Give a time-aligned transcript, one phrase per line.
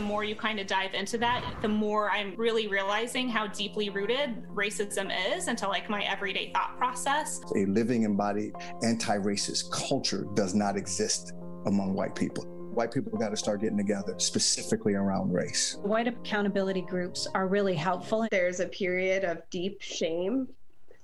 [0.00, 3.90] the more you kind of dive into that, the more I'm really realizing how deeply
[3.90, 7.42] rooted racism is into like my everyday thought process.
[7.54, 11.34] A living embodied anti racist culture does not exist
[11.66, 12.44] among white people.
[12.72, 15.76] White people got to start getting together specifically around race.
[15.82, 18.26] White accountability groups are really helpful.
[18.30, 20.48] There's a period of deep shame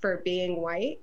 [0.01, 1.01] for being white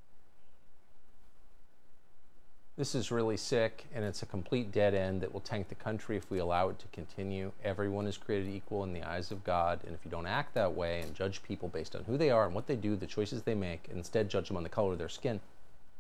[2.76, 6.18] this is really sick and it's a complete dead end that will tank the country
[6.18, 7.52] if we allow it to continue.
[7.64, 10.74] Everyone is created equal in the eyes of God, and if you don't act that
[10.74, 13.44] way and judge people based on who they are and what they do, the choices
[13.44, 15.40] they make, and instead judge them on the color of their skin,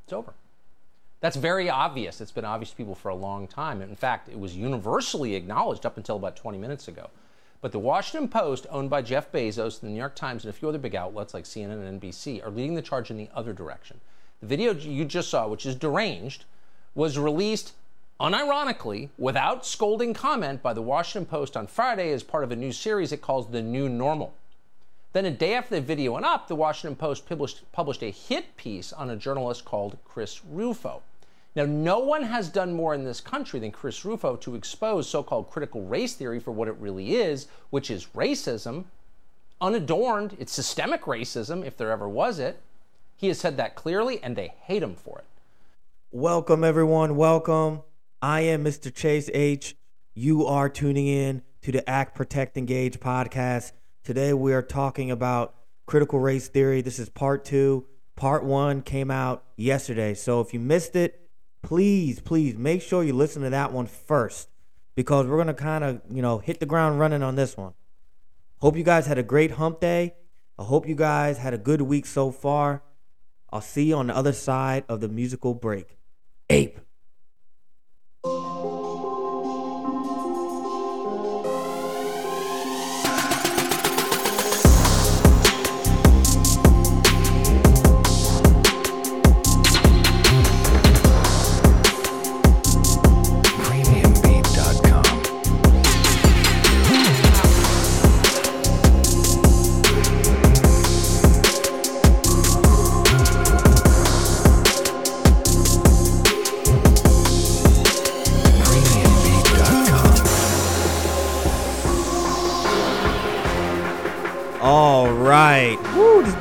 [0.03, 0.33] it's over.
[1.19, 2.19] That's very obvious.
[2.19, 3.81] It's been obvious to people for a long time.
[3.81, 7.09] In fact, it was universally acknowledged up until about 20 minutes ago.
[7.61, 10.67] But the Washington Post, owned by Jeff Bezos, the New York Times, and a few
[10.67, 14.01] other big outlets like CNN and NBC, are leading the charge in the other direction.
[14.41, 16.43] The video you just saw, which is deranged,
[16.95, 17.73] was released
[18.19, 22.71] unironically without scolding comment by the Washington Post on Friday as part of a new
[22.71, 24.33] series it calls The New Normal.
[25.13, 28.57] Then, a day after the video went up, the Washington Post published, published a hit
[28.57, 31.01] piece on a journalist called Chris Rufo.
[31.55, 35.21] Now, no one has done more in this country than Chris Rufo to expose so
[35.21, 38.85] called critical race theory for what it really is, which is racism,
[39.61, 40.35] unadorned.
[40.39, 42.59] It's systemic racism, if there ever was it.
[43.15, 45.25] He has said that clearly, and they hate him for it.
[46.15, 47.15] Welcome, everyone.
[47.15, 47.81] Welcome.
[48.21, 48.93] I am Mr.
[48.93, 49.75] Chase H.
[50.13, 53.71] You are tuning in to the Act, Protect, Engage podcast.
[54.03, 55.55] Today, we are talking about
[55.87, 56.81] critical race theory.
[56.81, 57.87] This is part two.
[58.15, 60.13] Part one came out yesterday.
[60.13, 61.31] So if you missed it,
[61.63, 64.49] please, please make sure you listen to that one first
[64.93, 67.73] because we're going to kind of, you know, hit the ground running on this one.
[68.59, 70.13] Hope you guys had a great hump day.
[70.59, 72.83] I hope you guys had a good week so far.
[73.49, 75.97] I'll see you on the other side of the musical break
[76.53, 76.79] ape.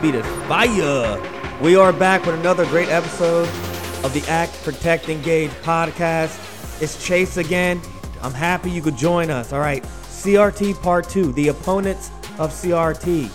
[0.03, 1.59] Beat is fire.
[1.63, 3.49] We are back with another great episode
[4.05, 6.39] of the Act, Protect, Engage podcast.
[6.83, 7.81] It's Chase again.
[8.21, 9.55] I'm happy you could join us.
[9.55, 13.31] All right, CRT Part 2, the opponents of CRT.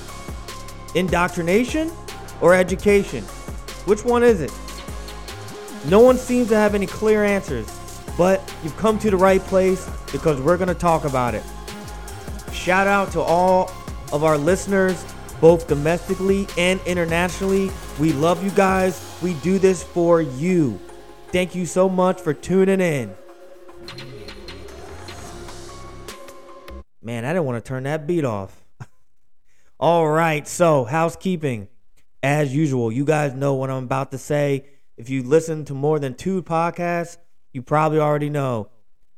[0.96, 1.92] Indoctrination
[2.40, 3.24] or education?
[3.86, 4.52] Which one is it?
[5.90, 7.66] No one seems to have any clear answers,
[8.16, 11.44] but you've come to the right place because we're going to talk about it.
[12.54, 13.72] Shout out to all
[14.14, 15.04] of our listeners
[15.40, 17.72] both domestically and internationally.
[18.00, 19.18] We love you guys.
[19.22, 20.80] We do this for you.
[21.32, 23.16] Thank you so much for tuning in.
[27.02, 28.66] Man, I didn't want to turn that beat off.
[29.80, 31.68] All right, so housekeeping.
[32.24, 34.66] As usual, you guys know what I'm about to say.
[34.98, 37.18] If you listen to more than two podcasts,
[37.54, 38.70] you probably already know.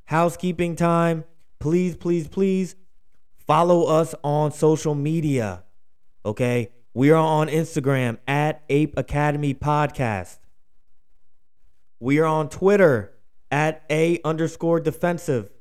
[0.06, 1.24] Housekeeping time.
[1.60, 2.76] Please, please, please
[3.48, 5.64] follow us on social media.
[6.26, 6.72] Okay.
[6.94, 10.40] We are on Instagram at Ape Academy Podcast.
[12.00, 13.14] We are on Twitter
[13.52, 15.52] at A underscore defensive.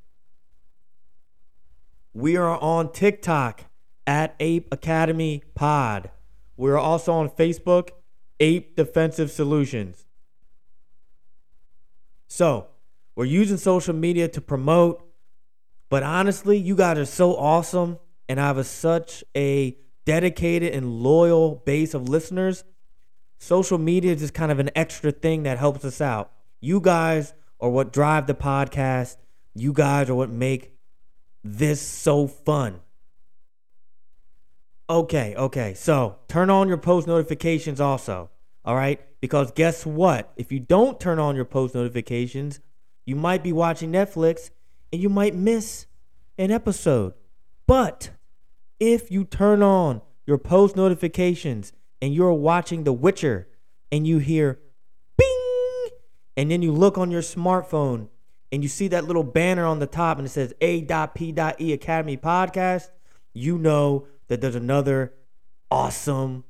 [2.15, 3.65] We are on TikTok
[4.07, 6.11] at Ape Academy Pod.
[6.57, 7.91] We are also on Facebook,
[8.41, 10.07] Ape Defensive Solutions.
[12.27, 12.69] So,
[13.15, 15.05] we're using social media to promote,
[15.89, 19.77] but honestly, you guys are so awesome and I have a, such a
[20.09, 22.65] dedicated and loyal base of listeners,
[23.37, 26.33] social media is just kind of an extra thing that helps us out.
[26.63, 29.19] You guys are what drive the podcast.
[29.55, 30.73] You guys are what make
[31.45, 32.81] this so fun.
[34.89, 35.75] Okay, okay.
[35.75, 38.31] So turn on your post notifications also.
[38.65, 39.03] All right?
[39.21, 40.33] Because guess what?
[40.37, 42.61] If you don't turn on your post notifications,
[43.05, 44.49] you might be watching Netflix
[44.91, 45.85] and you might miss
[46.39, 47.13] an episode.
[47.67, 48.09] But
[48.81, 53.49] if you turn on your post notifications and you're watching The Witcher
[53.91, 54.61] and you hear
[55.17, 55.89] bing,
[56.37, 58.09] and then you look on your smartphone
[58.53, 62.91] and you see that little banner on the top and it says A.P.E Academy Podcast,
[63.33, 65.15] you know that there's another
[65.71, 66.45] awesome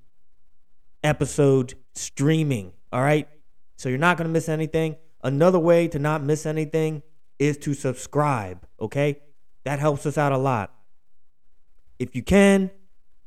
[1.02, 2.72] episode streaming.
[2.92, 3.28] All right.
[3.76, 4.96] So you're not going to miss anything.
[5.22, 7.02] Another way to not miss anything
[7.38, 8.66] is to subscribe.
[8.80, 9.20] Okay.
[9.64, 10.74] That helps us out a lot.
[11.98, 12.70] If you can,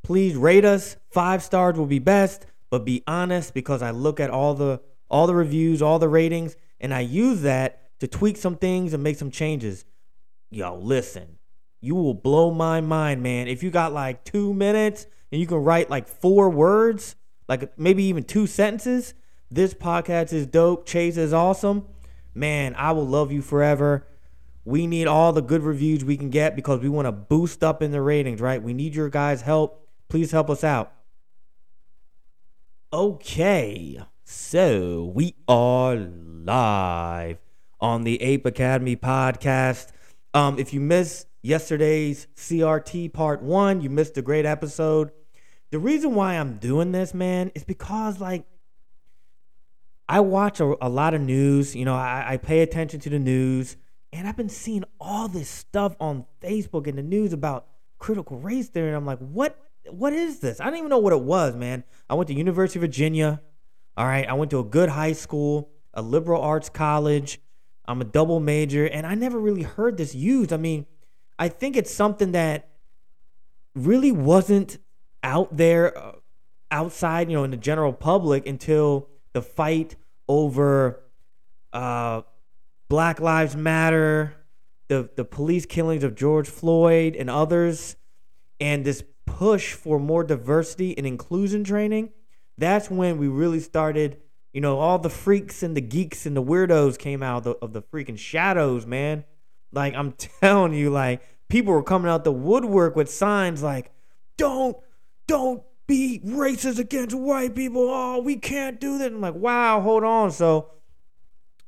[0.03, 0.97] please rate us.
[1.09, 5.27] Five stars will be best, but be honest because I look at all the all
[5.27, 9.17] the reviews, all the ratings, and I use that to tweak some things and make
[9.17, 9.85] some changes.
[10.49, 11.37] Yo, listen,
[11.81, 13.47] you will blow my mind, man.
[13.47, 17.15] If you got like two minutes and you can write like four words,
[17.49, 19.13] like maybe even two sentences,
[19.49, 20.85] this podcast is dope.
[20.85, 21.85] Chase is awesome.
[22.33, 24.07] Man, I will love you forever.
[24.63, 27.81] We need all the good reviews we can get because we want to boost up
[27.81, 28.61] in the ratings, right?
[28.61, 29.87] We need your guys' help.
[30.07, 30.93] Please help us out.
[32.93, 37.37] Okay, so we are live
[37.79, 39.87] on the Ape Academy podcast.
[40.33, 45.11] Um, if you missed yesterday's CRT part one, you missed a great episode.
[45.71, 48.45] The reason why I'm doing this, man, is because like
[50.07, 51.75] I watch a, a lot of news.
[51.75, 53.77] You know, I, I pay attention to the news,
[54.13, 57.67] and I've been seeing all this stuff on Facebook and the news about
[57.97, 58.89] critical race theory.
[58.89, 59.57] And I'm like, what?
[59.89, 60.59] What is this?
[60.59, 61.83] I didn't even know what it was, man.
[62.07, 63.41] I went to University of Virginia.
[63.97, 67.41] All right, I went to a good high school, a liberal arts college.
[67.85, 70.53] I'm a double major, and I never really heard this used.
[70.53, 70.85] I mean,
[71.39, 72.69] I think it's something that
[73.73, 74.77] really wasn't
[75.23, 76.11] out there uh,
[76.69, 79.95] outside, you know, in the general public until the fight
[80.27, 81.01] over
[81.73, 82.21] uh,
[82.91, 84.35] Black Lives Matter,
[84.89, 87.95] the the police killings of George Floyd and others,
[88.59, 92.09] and this push for more diversity and inclusion training.
[92.57, 94.17] That's when we really started.
[94.51, 97.51] You know, all the freaks and the geeks and the weirdos came out of the,
[97.61, 99.23] of the freaking shadows, man.
[99.71, 100.11] Like I'm
[100.41, 103.89] telling you, like people were coming out the woodwork with signs like,
[104.35, 104.75] "Don't,
[105.27, 107.87] don't be racist against white people.
[107.89, 110.71] Oh, we can't do that." I'm like, "Wow, hold on." So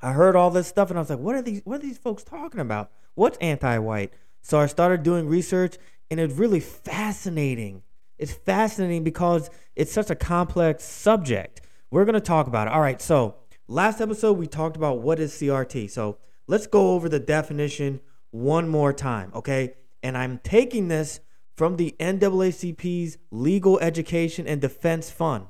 [0.03, 1.61] I heard all this stuff, and I was like, "What are these?
[1.63, 2.91] What are these folks talking about?
[3.15, 5.77] What's anti-white?" So I started doing research,
[6.11, 7.83] and it's really fascinating.
[8.17, 11.61] It's fascinating because it's such a complex subject.
[11.89, 12.73] We're gonna talk about it.
[12.73, 13.01] All right.
[13.01, 13.35] So
[13.67, 15.89] last episode we talked about what is CRT.
[15.89, 16.17] So
[16.47, 18.01] let's go over the definition
[18.31, 19.75] one more time, okay?
[20.01, 21.19] And I'm taking this
[21.55, 25.45] from the NAACP's Legal Education and Defense Fund.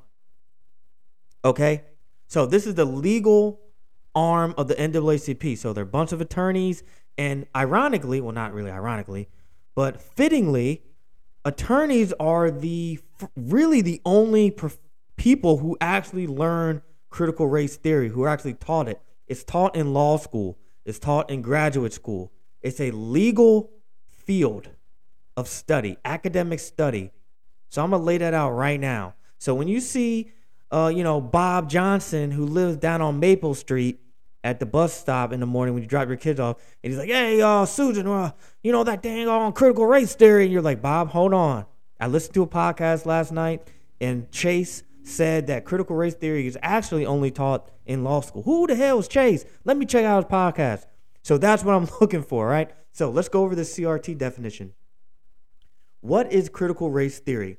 [1.45, 1.83] Okay?
[2.27, 3.61] So this is the legal
[4.15, 5.57] arm of the NAACP.
[5.57, 6.83] So they're a bunch of attorneys,
[7.17, 9.29] and ironically, well, not really ironically,
[9.75, 10.83] but fittingly,
[11.45, 12.99] attorneys are the
[13.35, 14.79] really the only prof-
[15.15, 19.01] people who actually learn critical race theory, who are actually taught it.
[19.27, 20.57] It's taught in law school.
[20.85, 22.31] It's taught in graduate school.
[22.61, 23.71] It's a legal
[24.09, 24.69] field
[25.37, 27.11] of study, academic study.
[27.69, 29.15] So I'm gonna lay that out right now.
[29.37, 30.31] So when you see,
[30.73, 33.99] uh, you know, Bob Johnson who lives down on Maple Street
[34.43, 36.99] at the bus stop in the morning when you drop your kids off, and he's
[36.99, 38.31] like, "Hey, uh, Susan, uh,
[38.63, 41.65] you know that dang on critical race theory," and you're like, "Bob, hold on."
[41.99, 43.69] I listened to a podcast last night,
[44.01, 48.41] and Chase said that critical race theory is actually only taught in law school.
[48.43, 49.45] Who the hell is Chase?
[49.65, 50.85] Let me check out his podcast.
[51.21, 52.71] So that's what I'm looking for, right?
[52.91, 54.73] So let's go over the CRT definition.
[56.01, 57.57] What is critical race theory?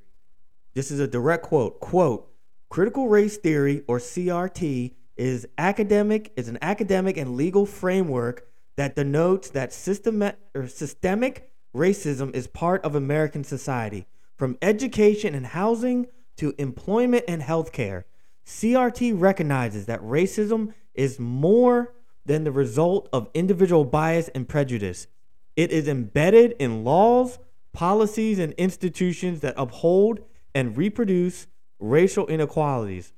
[0.74, 1.80] This is a direct quote.
[1.80, 2.33] Quote,
[2.74, 9.48] critical race theory or CRT is academic is an academic and legal framework that denotes
[9.50, 16.52] that systemic or systemic racism is part of American society, from education and housing to
[16.58, 18.02] employment and healthcare.
[18.44, 21.94] CRT recognizes that racism is more
[22.26, 25.06] than the result of individual bias and prejudice.
[25.54, 27.38] It is embedded in laws,
[27.72, 30.18] policies, and institutions that uphold
[30.56, 31.46] and reproduce
[31.78, 33.12] racial inequalities.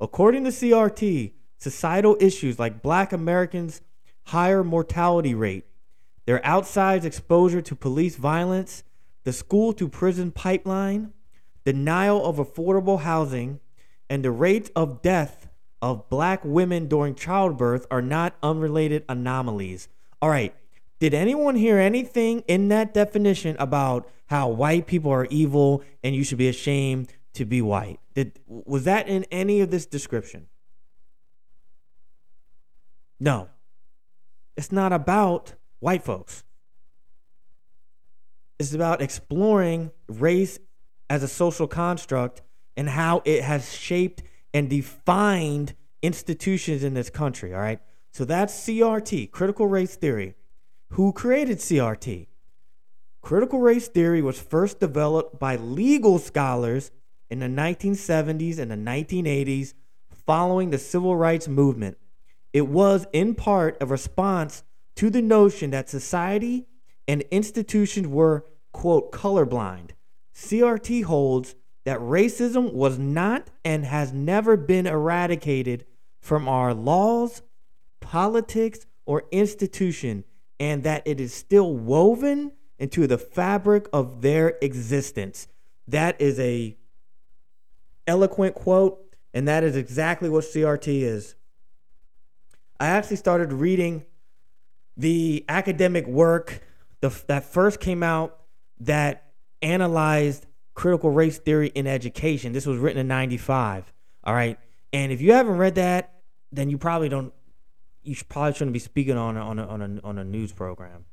[0.00, 3.80] According to CRT, societal issues like black Americans'
[4.24, 5.64] higher mortality rate,
[6.26, 8.82] their outsized exposure to police violence,
[9.24, 11.12] the school to prison pipeline,
[11.64, 13.60] denial of affordable housing,
[14.08, 15.48] and the rate of death
[15.80, 19.88] of black women during childbirth are not unrelated anomalies.
[20.20, 20.54] All right.
[20.98, 26.24] Did anyone hear anything in that definition about how white people are evil and you
[26.24, 28.00] should be ashamed to be white?
[28.14, 30.46] Did was that in any of this description?
[33.20, 33.48] No.
[34.56, 36.44] It's not about white folks.
[38.58, 40.58] It's about exploring race
[41.10, 42.42] as a social construct
[42.76, 44.22] and how it has shaped
[44.52, 47.52] and defined institutions in this country.
[47.52, 47.80] All right.
[48.12, 50.34] So that's CRT, critical race theory.
[50.90, 52.28] Who created CRT?
[53.20, 56.92] Critical race theory was first developed by legal scholars
[57.30, 59.74] in the 1970s and the 1980s
[60.26, 61.98] following the civil rights movement.
[62.52, 64.62] It was, in part, a response
[64.96, 66.66] to the notion that society
[67.08, 69.90] and institutions were, quote, colorblind
[70.34, 71.54] CRT holds
[71.84, 75.84] that racism was not and has never been eradicated
[76.20, 77.42] from our laws,
[78.00, 80.24] politics, or institution,
[80.58, 85.46] and that it is still woven into the fabric of their existence.
[85.86, 86.76] That is a
[88.06, 89.00] eloquent quote,
[89.32, 91.34] and that is exactly what CRT is.
[92.78, 94.04] I actually started reading
[94.96, 96.62] the academic work
[97.00, 98.38] the, that first came out
[98.80, 99.32] that
[99.62, 102.52] analyzed critical race theory in education.
[102.52, 103.92] This was written in 95.
[104.24, 104.58] All right.
[104.92, 106.14] And if you haven't read that,
[106.52, 107.32] then you probably don't,
[108.02, 111.04] you probably shouldn't be speaking on on, a, on, a, on a news program.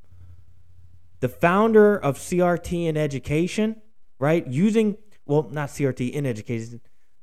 [1.20, 3.80] The founder of CRT in education,
[4.18, 4.96] right, using,
[5.32, 6.80] well, not CRT in education,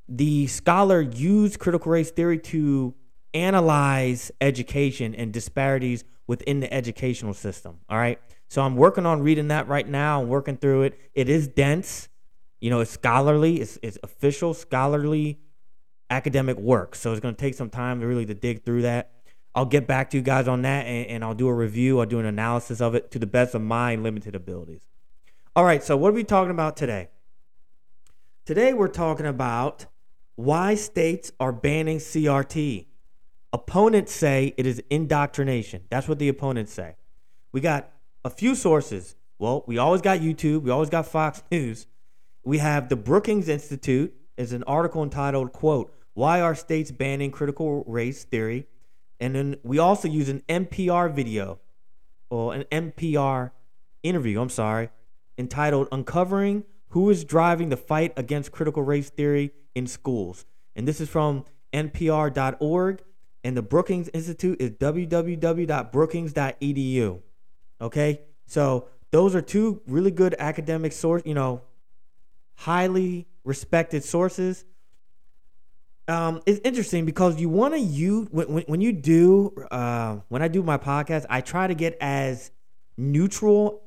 [0.07, 2.95] the scholar used critical race theory to
[3.33, 7.77] analyze education and disparities within the educational system.
[7.89, 8.19] All right.
[8.47, 10.21] So I'm working on reading that right now.
[10.21, 10.99] I'm working through it.
[11.13, 12.09] It is dense.
[12.59, 15.39] You know, it's scholarly, it's, it's official, scholarly
[16.09, 16.95] academic work.
[16.95, 19.11] So it's going to take some time to really to dig through that.
[19.53, 21.99] I'll get back to you guys on that and, and I'll do a review.
[21.99, 24.81] I'll do an analysis of it to the best of my limited abilities.
[25.55, 25.83] All right.
[25.83, 27.09] So what are we talking about today?
[28.49, 29.85] Today we're talking about
[30.35, 32.87] why states are banning CRT.
[33.53, 35.83] Opponents say it is indoctrination.
[35.91, 36.95] That's what the opponents say.
[37.51, 37.91] We got
[38.25, 39.15] a few sources.
[39.37, 41.85] Well, we always got YouTube, we always got Fox News.
[42.43, 47.83] We have the Brookings Institute is an article entitled quote, "Why are states banning critical
[47.85, 48.65] race theory?"
[49.19, 51.59] And then we also use an NPR video
[52.31, 53.51] or an NPR
[54.01, 54.89] interview, I'm sorry,
[55.37, 60.45] entitled Uncovering Who is Driving the Fight Against Critical Race Theory in Schools.
[60.75, 63.01] And this is from npr.org
[63.43, 67.21] and the Brookings Institute is www.brookings.edu.
[67.81, 68.21] Okay?
[68.45, 71.61] So those are two really good academic source, you know,
[72.55, 74.65] highly respected sources.
[76.07, 80.41] Um, it's interesting because you want to use when, when, when you do uh, when
[80.41, 82.51] I do my podcast, I try to get as
[82.97, 83.83] neutral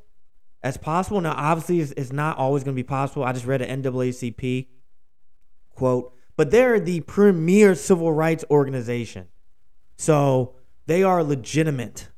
[0.63, 1.21] as possible.
[1.21, 3.25] Now, obviously, it's, it's not always going to be possible.
[3.25, 4.69] I just read an NAACP
[5.75, 9.29] quote, but they're the premier civil rights organization.
[9.97, 10.55] So
[10.87, 12.09] they are legitimate.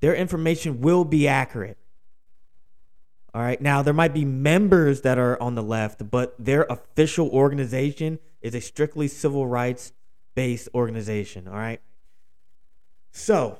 [0.00, 1.78] Their information will be accurate.
[3.34, 3.60] All right.
[3.60, 8.54] Now, there might be members that are on the left, but their official organization is
[8.54, 9.92] a strictly civil rights
[10.34, 11.46] based organization.
[11.46, 11.80] All right.
[13.12, 13.58] So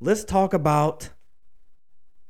[0.00, 1.10] let's talk about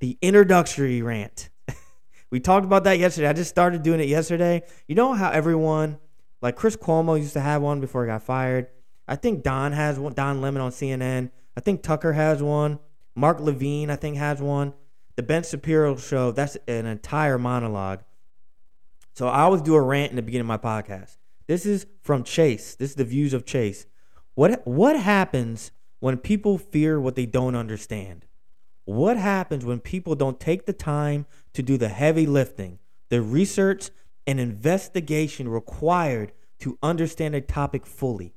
[0.02, 1.48] the introductory rant.
[2.30, 3.28] we talked about that yesterday.
[3.28, 4.62] I just started doing it yesterday.
[4.88, 5.96] You know how everyone,
[6.42, 8.66] like Chris Cuomo used to have one before he got fired?
[9.06, 10.12] I think Don has one.
[10.12, 11.30] Don Lemon on CNN.
[11.56, 12.80] I think Tucker has one.
[13.14, 14.74] Mark Levin, I think, has one.
[15.14, 18.02] The Ben Shapiro show, that's an entire monologue.
[19.14, 21.16] So I always do a rant in the beginning of my podcast.
[21.46, 22.74] This is from Chase.
[22.74, 23.86] This is the views of Chase.
[24.34, 28.26] What what happens when people fear what they don't understand?
[28.84, 33.90] What happens when people don't take the time to do the heavy lifting, the research
[34.26, 38.34] and investigation required to understand a topic fully?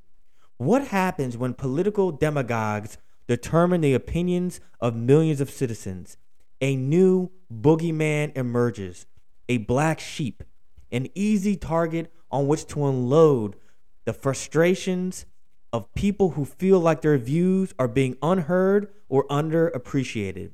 [0.56, 6.16] What happens when political demagogues determine the opinions of millions of citizens?
[6.60, 9.06] A new boogeyman emerges,
[9.48, 10.44] a black sheep,
[10.92, 13.56] an easy target on which to unload
[14.04, 15.26] the frustrations
[15.72, 20.52] of people who feel like their views are being unheard or underappreciated.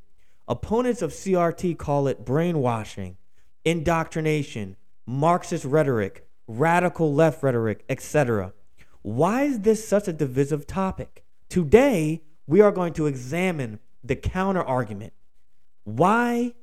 [0.49, 3.17] Opponents of CRT call it brainwashing,
[3.65, 8.53] indoctrination, Marxist rhetoric, radical left rhetoric, etc.
[9.03, 11.25] Why is this such a divisive topic?
[11.49, 15.13] Today, we are going to examine the counter argument.
[15.85, 16.55] Why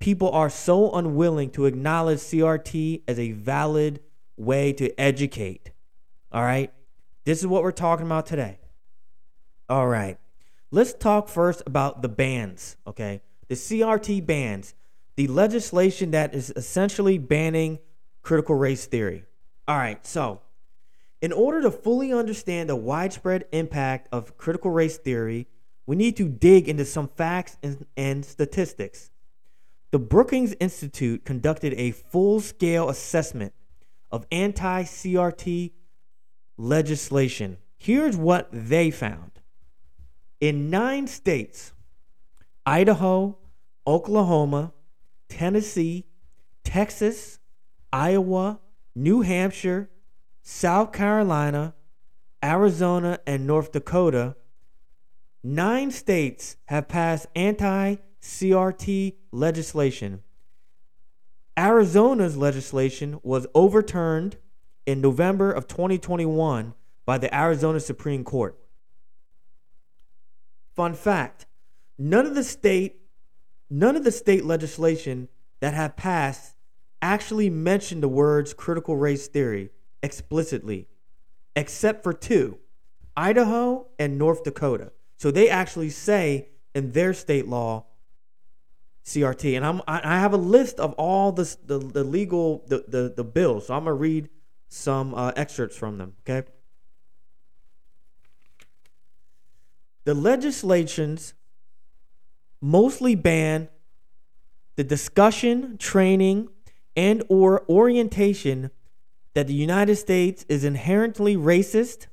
[0.00, 4.00] people are so unwilling to acknowledge CRT as a valid
[4.36, 5.70] way to educate.
[6.32, 6.72] All right?
[7.24, 8.58] This is what we're talking about today.
[9.68, 10.18] All right.
[10.72, 13.22] Let's talk first about the bans, okay?
[13.48, 14.74] The CRT bans,
[15.16, 17.80] the legislation that is essentially banning
[18.22, 19.24] critical race theory.
[19.66, 20.40] All right, so
[21.20, 25.48] in order to fully understand the widespread impact of critical race theory,
[25.86, 29.10] we need to dig into some facts and, and statistics.
[29.90, 33.52] The Brookings Institute conducted a full scale assessment
[34.12, 35.72] of anti CRT
[36.56, 37.56] legislation.
[37.76, 39.39] Here's what they found
[40.40, 41.72] in nine states
[42.66, 43.38] Idaho,
[43.86, 44.72] Oklahoma,
[45.28, 46.06] Tennessee,
[46.64, 47.38] Texas,
[47.92, 48.60] Iowa,
[48.94, 49.90] New Hampshire,
[50.42, 51.74] South Carolina,
[52.42, 54.36] Arizona, and North Dakota,
[55.42, 60.22] nine states have passed anti CRT legislation.
[61.56, 64.36] Arizona's legislation was overturned
[64.86, 68.58] in November of 2021 by the Arizona Supreme Court.
[70.74, 71.46] Fun fact,
[71.98, 72.96] none of the state
[73.72, 75.28] none of the state legislation
[75.60, 76.56] that have passed
[77.00, 79.70] actually mentioned the words critical race theory
[80.02, 80.88] explicitly,
[81.54, 82.58] except for two
[83.16, 84.92] Idaho and North Dakota.
[85.16, 87.86] So they actually say in their state law
[89.04, 89.56] CRT.
[89.56, 93.24] And I'm I have a list of all the the, the legal the, the the
[93.24, 93.66] bills.
[93.66, 94.28] So I'm gonna read
[94.68, 96.14] some uh, excerpts from them.
[96.20, 96.48] Okay.
[100.10, 101.34] The legislations
[102.60, 103.68] mostly ban
[104.74, 106.48] the discussion, training,
[106.96, 108.72] and or orientation
[109.34, 112.08] that the United States is inherently racist,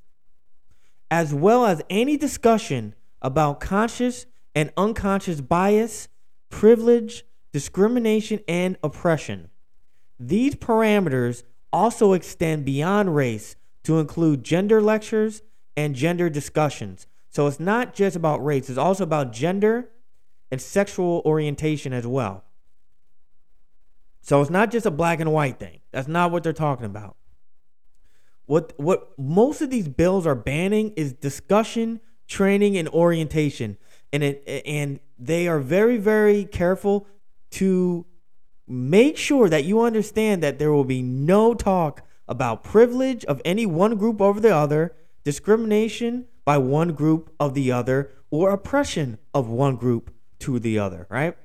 [1.09, 6.07] as well as any discussion about conscious and unconscious bias,
[6.51, 9.49] privilege, discrimination, and oppression.
[10.19, 11.41] These parameters
[11.73, 15.41] also extend beyond race to include gender lectures
[15.75, 17.07] and gender discussions.
[17.37, 19.91] So it's not just about race, it's also about gender
[20.49, 22.43] and sexual orientation as well.
[24.21, 25.81] So it's not just a black and white thing.
[25.91, 27.15] That's not what they're talking about.
[28.47, 33.77] What what most of these bills are banning is discussion, training, and orientation.
[34.11, 37.05] And it and they are very, very careful
[37.51, 38.07] to
[38.67, 43.67] make sure that you understand that there will be no talk about privilege of any
[43.67, 49.49] one group over the other, discrimination by one group of the other, or oppression of
[49.49, 51.35] one group to the other, right?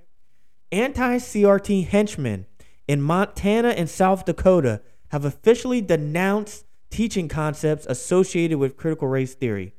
[0.71, 2.47] Anti CRT henchmen
[2.87, 9.75] in Montana and South Dakota have officially denounced teaching concepts associated with critical race theory.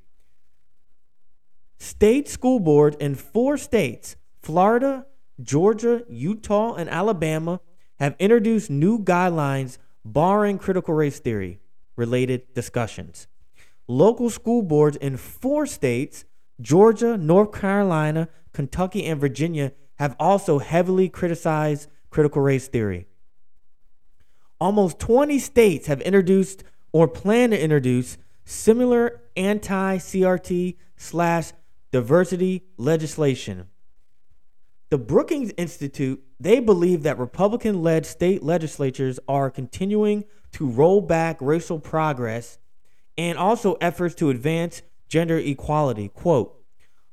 [1.80, 5.06] State school boards in four states, Florida,
[5.42, 7.62] Georgia, Utah, and Alabama,
[7.98, 11.62] have introduced new guidelines barring critical race theory
[11.96, 13.28] related discussions.
[13.88, 16.26] Local school boards in four states,
[16.62, 23.08] Georgia, North Carolina, Kentucky, and Virginia, have also heavily criticized critical race theory.
[24.60, 31.52] Almost 20 states have introduced or plan to introduce similar anti CRT slash
[31.92, 33.68] diversity legislation.
[34.90, 41.38] The Brookings Institute, they believe that Republican led state legislatures are continuing to roll back
[41.42, 42.60] racial progress
[43.18, 46.10] and also efforts to advance gender equality.
[46.10, 46.56] Quote,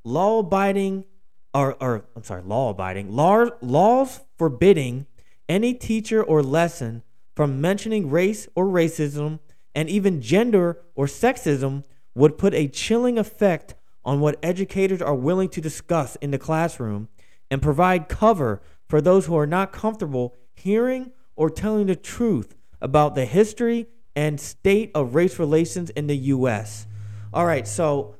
[0.04, 1.04] law abiding
[1.52, 5.06] or, or I'm sorry, law abiding, law, laws forbidding
[5.48, 7.02] any teacher or lesson
[7.34, 9.40] from mentioning race or racism
[9.74, 11.84] and even gender or sexism
[12.14, 17.08] would put a chilling effect on what educators are willing to discuss in the classroom
[17.50, 23.14] and provide cover for those who are not comfortable hearing or telling the truth about
[23.14, 26.86] the history and state of race relations in the US.
[27.32, 28.16] All right, so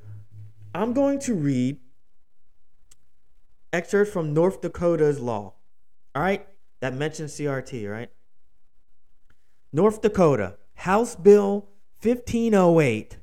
[0.74, 1.78] I'm going to read
[3.72, 5.54] excerpts from North Dakota's law.
[6.14, 6.46] All right,
[6.80, 8.10] that mentions CRT, right?
[9.72, 11.68] North Dakota, House Bill
[12.02, 13.18] 1508,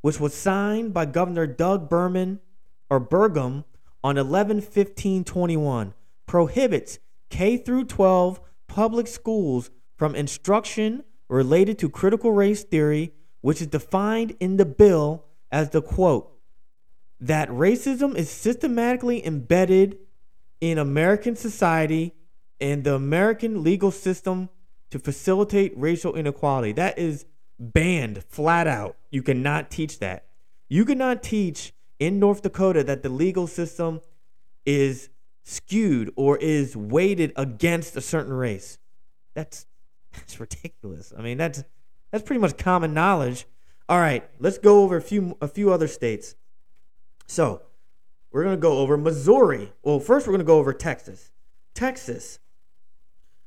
[0.00, 2.40] which was signed by Governor Doug Berman
[2.88, 3.64] or Burgum
[4.04, 5.92] on 11-15-21,
[6.26, 6.98] prohibits
[7.28, 14.36] K through 12 public schools from instruction related to critical race theory, which is defined
[14.38, 16.28] in the bill as the quote
[17.20, 19.96] that racism is systematically embedded
[20.60, 22.12] in American society
[22.60, 24.48] and the American legal system
[24.90, 26.72] to facilitate racial inequality.
[26.72, 27.24] That is
[27.58, 28.96] banned flat out.
[29.10, 30.26] You cannot teach that.
[30.68, 34.00] You cannot teach in North Dakota that the legal system
[34.66, 35.08] is
[35.44, 38.78] skewed or is weighted against a certain race.
[39.34, 39.66] That's
[40.16, 41.12] that's ridiculous.
[41.16, 41.64] I mean, that's
[42.10, 43.46] that's pretty much common knowledge.
[43.88, 46.34] All right, let's go over a few a few other states.
[47.26, 47.62] So
[48.30, 49.72] we're going to go over Missouri.
[49.82, 51.30] Well, first, we're going to go over Texas.
[51.74, 52.38] Texas,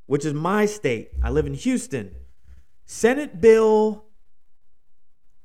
[0.05, 1.09] which is my state.
[1.23, 2.15] I live in Houston.
[2.85, 4.05] Senate Bill,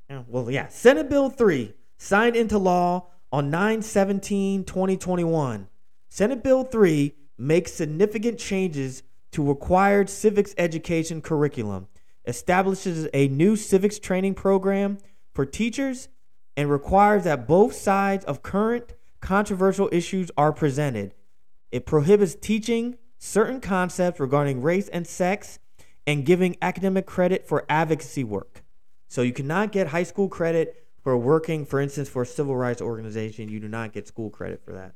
[0.09, 5.67] eh, well, yeah, Senate Bill 3 signed into law on 9 17 2021.
[6.09, 11.87] Senate Bill 3 makes significant changes to required civics education curriculum,
[12.25, 14.97] establishes a new civics training program
[15.33, 16.09] for teachers
[16.57, 21.13] and requires that both sides of current controversial issues are presented.
[21.71, 25.59] It prohibits teaching certain concepts regarding race and sex
[26.05, 28.63] and giving academic credit for advocacy work.
[29.07, 32.81] So you cannot get high school credit for working, for instance, for a civil rights
[32.81, 33.49] organization.
[33.49, 34.93] You do not get school credit for that.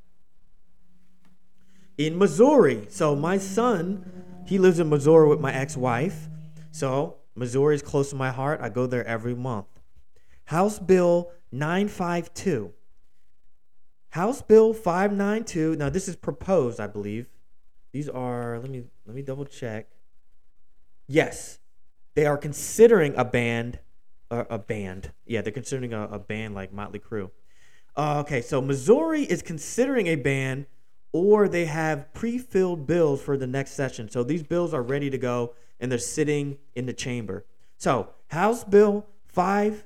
[1.97, 4.05] In Missouri, so my son
[4.45, 6.29] he lives in Missouri with my ex-wife.
[6.71, 8.62] So Missouri is close to my heart.
[8.62, 9.67] I go there every month.
[10.45, 12.71] House Bill 952.
[14.10, 15.75] House Bill 592.
[15.77, 17.27] Now this is proposed, I believe.
[17.91, 19.88] These are let me let me double check.
[21.08, 21.60] Yes.
[22.13, 23.79] They are considering a band
[24.31, 25.12] uh, a band.
[25.25, 27.31] Yeah, they're considering a, a band like Motley Crue.
[27.95, 30.65] Uh, okay, so Missouri is considering a ban,
[31.15, 34.10] or they have pre-filled bills for the next session.
[34.10, 37.45] So these bills are ready to go, and they're sitting in the chamber.
[37.78, 39.86] So House Bill 5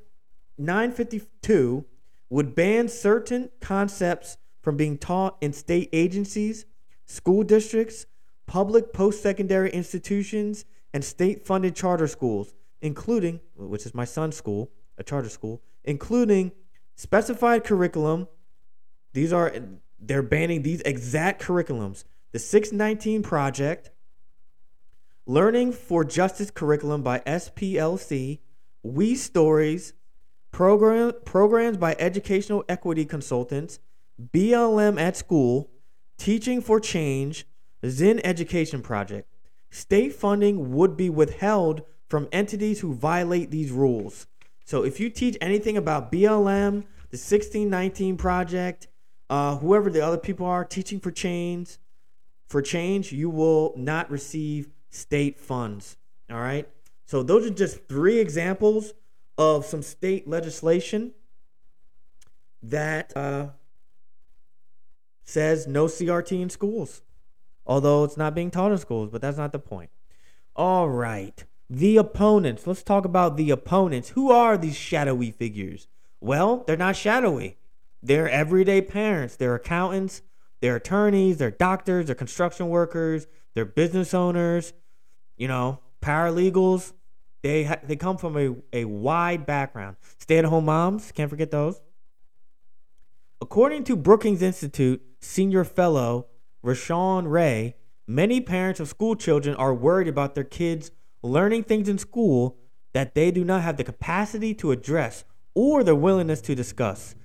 [0.58, 1.86] 952
[2.32, 6.66] would ban certain concepts from being taught in state agencies,
[7.06, 8.08] school districts,
[8.48, 10.66] public post-secondary institutions,
[10.96, 16.52] and state-funded charter schools, including, which is my son's school, a charter school, including
[16.96, 18.28] specified curriculum.
[19.14, 19.54] These are
[20.02, 22.04] they're banning these exact curriculums.
[22.32, 23.92] The 619 project,
[25.26, 28.40] Learning for Justice curriculum by SPLC,
[28.82, 29.94] We Stories,
[30.52, 33.80] program, programs by educational equity consultants,
[34.34, 35.70] BLM at school,
[36.18, 37.46] Teaching for Change,
[37.86, 39.32] Zinn Education Project.
[39.70, 44.28] State funding would be withheld from entities who violate these rules.
[44.66, 48.88] So if you teach anything about BLM, the 1619 project,
[49.30, 51.78] uh, whoever the other people are teaching for change,
[52.48, 55.98] for change, you will not receive state funds.
[56.32, 56.68] All right.
[57.06, 58.94] So those are just three examples
[59.38, 61.14] of some state legislation
[62.62, 63.50] that uh,
[65.24, 67.02] says no CRT in schools,
[67.66, 69.10] although it's not being taught in schools.
[69.12, 69.92] But that's not the point.
[70.56, 71.44] All right.
[71.70, 72.66] The opponents.
[72.66, 74.10] Let's talk about the opponents.
[74.10, 75.88] Who are these shadowy figures?
[76.20, 77.59] Well, they're not shadowy.
[78.02, 80.22] They're everyday parents, they're accountants,
[80.62, 84.74] they're attorneys, they're doctors, they're construction workers, they're business owners,
[85.38, 86.94] you know, paralegals.
[87.42, 89.98] They ha- they come from a, a wide background.
[90.18, 91.82] Stay-at-home moms, can't forget those.
[93.42, 96.28] According to Brookings Institute senior fellow
[96.64, 101.98] Rashawn Ray, many parents of school children are worried about their kids learning things in
[101.98, 102.58] school
[102.94, 107.16] that they do not have the capacity to address or the willingness to discuss.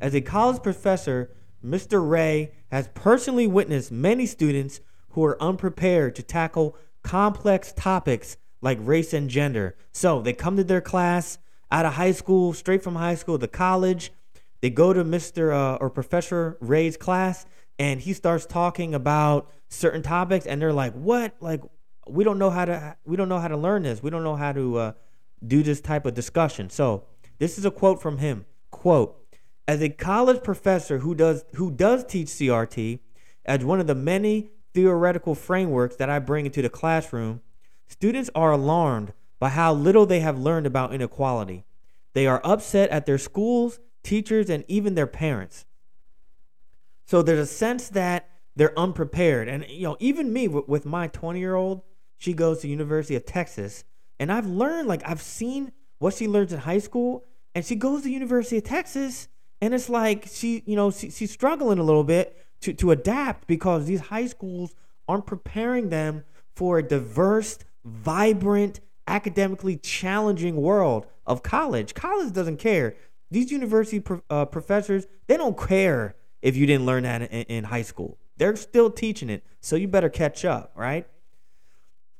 [0.00, 1.30] As a college professor,
[1.64, 2.08] Mr.
[2.08, 9.12] Ray has personally witnessed many students who are unprepared to tackle complex topics like race
[9.12, 9.76] and gender.
[9.92, 11.38] So they come to their class
[11.70, 14.10] out of high school, straight from high school to college.
[14.62, 15.52] They go to Mr.
[15.54, 17.44] Uh, or Professor Ray's class,
[17.78, 21.34] and he starts talking about certain topics, and they're like, "What?
[21.40, 21.62] Like,
[22.06, 24.02] we don't know how to we don't know how to learn this.
[24.02, 24.92] We don't know how to uh,
[25.46, 27.04] do this type of discussion." So
[27.38, 28.44] this is a quote from him.
[28.70, 29.19] Quote,
[29.70, 32.98] as a college professor who does who does teach CRT
[33.44, 37.40] as one of the many theoretical frameworks that I bring into the classroom,
[37.86, 41.64] students are alarmed by how little they have learned about inequality.
[42.14, 45.64] They are upset at their schools, teachers, and even their parents.
[47.06, 49.46] So there's a sense that they're unprepared.
[49.46, 51.82] And you know, even me with my 20-year-old,
[52.18, 53.84] she goes to University of Texas,
[54.18, 58.02] and I've learned like I've seen what she learns in high school and she goes
[58.02, 59.28] to University of Texas,
[59.60, 63.46] and it's like she, you know, she, she's struggling a little bit to to adapt
[63.46, 64.74] because these high schools
[65.08, 71.94] aren't preparing them for a diverse, vibrant, academically challenging world of college.
[71.94, 72.96] College doesn't care.
[73.30, 77.64] These university pro, uh, professors, they don't care if you didn't learn that in, in
[77.64, 78.18] high school.
[78.36, 81.06] They're still teaching it, so you better catch up, right?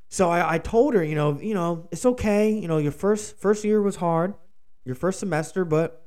[0.08, 2.52] So I, I told her, you know, you know, it's okay.
[2.52, 4.34] You know, your first first year was hard
[4.84, 5.99] your first semester, but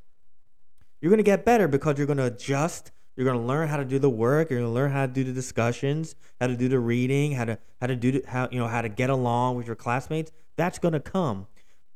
[1.03, 2.93] you're going to get better because you're going to adjust.
[3.17, 4.49] You're going to learn how to do the work.
[4.49, 7.43] You're going to learn how to do the discussions, how to do the reading, how
[7.43, 10.31] to how to do the, how you know how to get along with your classmates.
[10.55, 11.47] That's going to come.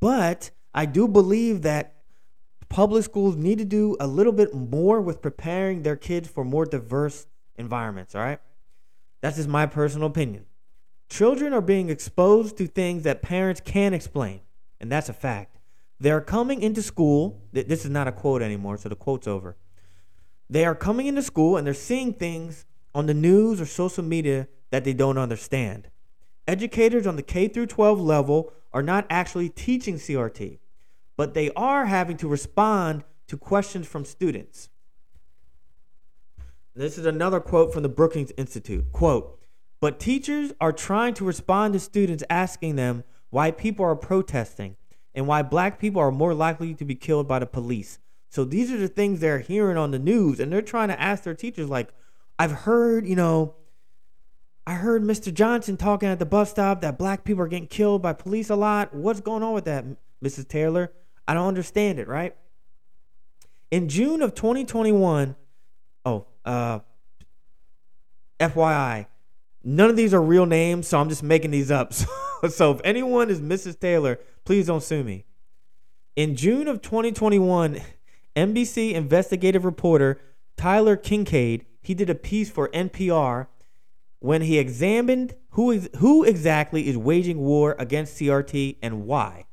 [0.02, 1.96] But I do believe that
[2.68, 6.66] public schools need to do a little bit more with preparing their kids for more
[6.66, 8.42] diverse environments, all right?
[9.22, 10.48] That's just my personal opinion.
[11.10, 14.42] Children are being exposed to things that parents can't explain,
[14.82, 15.57] and that's a fact.
[16.00, 17.42] They're coming into school.
[17.52, 19.58] This is not a quote anymore, so the quote's over.
[20.50, 24.48] They are coming into school and they're seeing things on the news or social media
[24.70, 25.90] that they don't understand.
[26.48, 30.60] Educators on the K through 12 level are not actually teaching CRT,
[31.18, 34.70] but they are having to respond to questions from students.
[36.74, 38.92] This is another quote from the Brookings Institute.
[38.94, 39.38] Quote,
[39.82, 44.77] but teachers are trying to respond to students asking them why people are protesting
[45.18, 47.98] and why black people are more likely to be killed by the police.
[48.30, 51.24] So these are the things they're hearing on the news, and they're trying to ask
[51.24, 51.90] their teachers, like,
[52.38, 53.56] I've heard, you know,
[54.68, 55.34] I heard Mr.
[55.34, 58.56] Johnson talking at the bus stop that black people are getting killed by police a
[58.56, 58.94] lot.
[58.94, 59.86] What's going on with that,
[60.24, 60.48] Mrs.
[60.48, 60.92] Taylor?
[61.28, 62.36] I don't understand it, right?
[63.72, 65.36] In June of 2021,
[66.06, 66.80] oh, uh,
[68.40, 69.08] FYI,
[69.64, 71.92] none of these are real names, so I'm just making these up.
[71.92, 72.06] So,
[72.50, 73.80] so if anyone is Mrs.
[73.80, 75.26] Taylor, please don't sue me.
[76.16, 77.82] In June of 2021,
[78.34, 80.22] NBC investigative reporter
[80.56, 83.48] Tyler Kingkade, he did a piece for NPR
[84.20, 89.48] when he examined who is who exactly is waging war against CRT and why.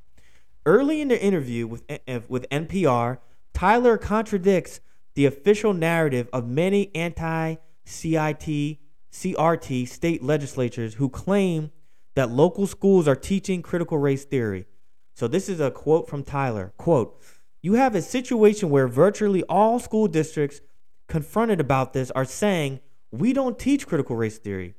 [0.65, 3.19] Early in the interview with eh, with NPR,
[3.53, 4.81] Tyler contradicts
[5.15, 8.79] the official narrative of many anti-CIT
[9.13, 11.73] CRT state legislatures who claim
[12.15, 14.67] that local schools are teaching critical race theory.
[15.15, 16.73] So this is a quote from Tyler.
[16.77, 17.23] Quote,
[17.63, 20.61] you have a situation where virtually all school districts
[21.09, 24.75] confronted about this are saying, we don't teach critical race theory.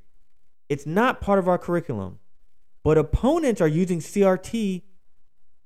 [0.68, 2.20] It's not part of our curriculum.
[2.84, 4.84] But opponents are using CRT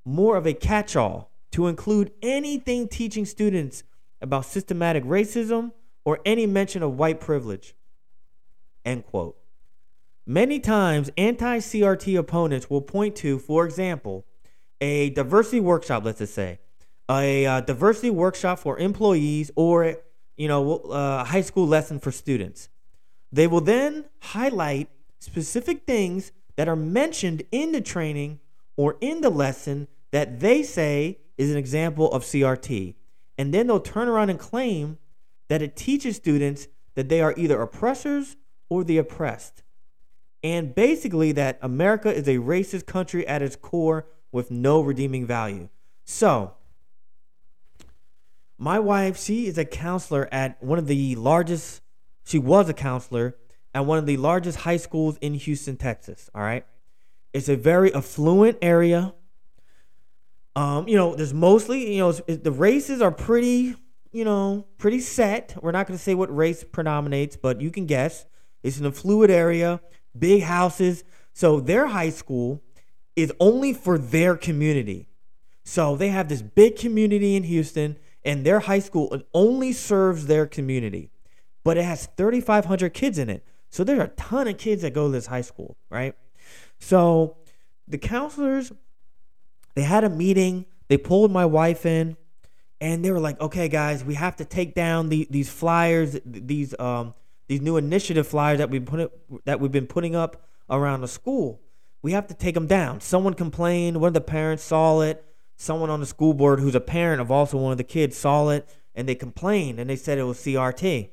[0.05, 3.83] more of a catch all to include anything teaching students
[4.21, 5.71] about systematic racism
[6.05, 7.75] or any mention of white privilege.
[8.85, 9.35] End quote.
[10.25, 14.25] Many times, anti CRT opponents will point to, for example,
[14.81, 16.59] a diversity workshop, let's just say,
[17.09, 19.95] a uh, diversity workshop for employees or,
[20.37, 22.69] you know, a uh, high school lesson for students.
[23.31, 24.89] They will then highlight
[25.19, 28.39] specific things that are mentioned in the training
[28.75, 32.95] or in the lesson that they say is an example of CRT.
[33.37, 34.97] And then they'll turn around and claim
[35.47, 38.35] that it teaches students that they are either oppressors
[38.69, 39.63] or the oppressed.
[40.43, 45.69] And basically, that America is a racist country at its core with no redeeming value.
[46.03, 46.53] So,
[48.57, 51.81] my wife, she is a counselor at one of the largest,
[52.25, 53.37] she was a counselor
[53.73, 56.29] at one of the largest high schools in Houston, Texas.
[56.35, 56.65] All right.
[57.31, 59.13] It's a very affluent area.
[60.55, 63.75] Um, you know, there's mostly, you know, the races are pretty,
[64.11, 65.55] you know, pretty set.
[65.61, 68.25] We're not going to say what race predominates, but you can guess.
[68.63, 69.79] It's in a fluid area,
[70.17, 71.03] big houses.
[71.33, 72.61] So their high school
[73.21, 75.07] is only for their community.
[75.63, 80.45] So they have this big community in Houston, and their high school only serves their
[80.45, 81.11] community,
[81.63, 83.45] but it has 3,500 kids in it.
[83.69, 86.15] So there's a ton of kids that go to this high school, right?
[86.79, 87.37] So
[87.87, 88.71] the counselors,
[89.75, 90.65] they had a meeting.
[90.87, 92.17] They pulled my wife in,
[92.81, 96.73] and they were like, "Okay, guys, we have to take down the, these flyers, these
[96.79, 97.13] um,
[97.47, 99.11] these new initiative flyers that we put
[99.45, 101.61] that we've been putting up around the school."
[102.01, 103.01] We have to take them down.
[103.01, 105.25] Someone complained, one of the parents saw it.
[105.57, 108.49] Someone on the school board who's a parent of also one of the kids saw
[108.49, 111.09] it and they complained and they said it was CRT.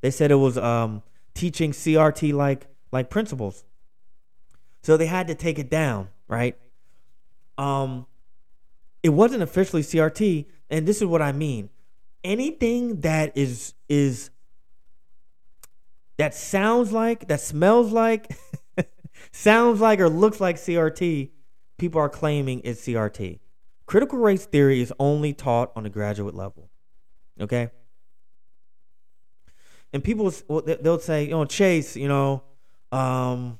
[0.00, 1.02] They said it was um,
[1.34, 3.64] teaching CRT like like principles.
[4.82, 6.56] So they had to take it down, right?
[7.58, 8.06] Um,
[9.02, 11.70] it wasn't officially CRT, and this is what I mean.
[12.24, 14.30] Anything that is is
[16.16, 18.30] that sounds like, that smells like,
[19.32, 21.30] sounds like or looks like CRT,
[21.78, 23.38] people are claiming it's CRT.
[23.86, 26.70] Critical race theory is only taught on the graduate level.
[27.40, 27.70] Okay?
[29.92, 30.32] And people,
[30.64, 32.42] they'll say, you know, Chase, you know,
[32.92, 33.58] um,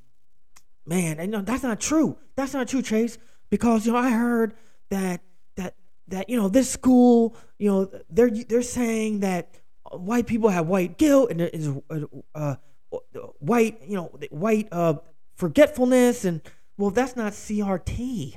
[0.84, 2.18] man, and, you know, that's not true.
[2.34, 4.54] That's not true, Chase, because, you know, I heard
[4.90, 5.22] that,
[5.56, 5.74] that,
[6.08, 9.54] that, you know, this school, you know, they're, they're saying that
[9.92, 12.00] white people have white guilt and is uh,
[12.34, 12.56] uh,
[13.38, 14.94] white, you know, white, uh,
[15.36, 16.42] forgetfulness and
[16.76, 18.36] well that's not CRT.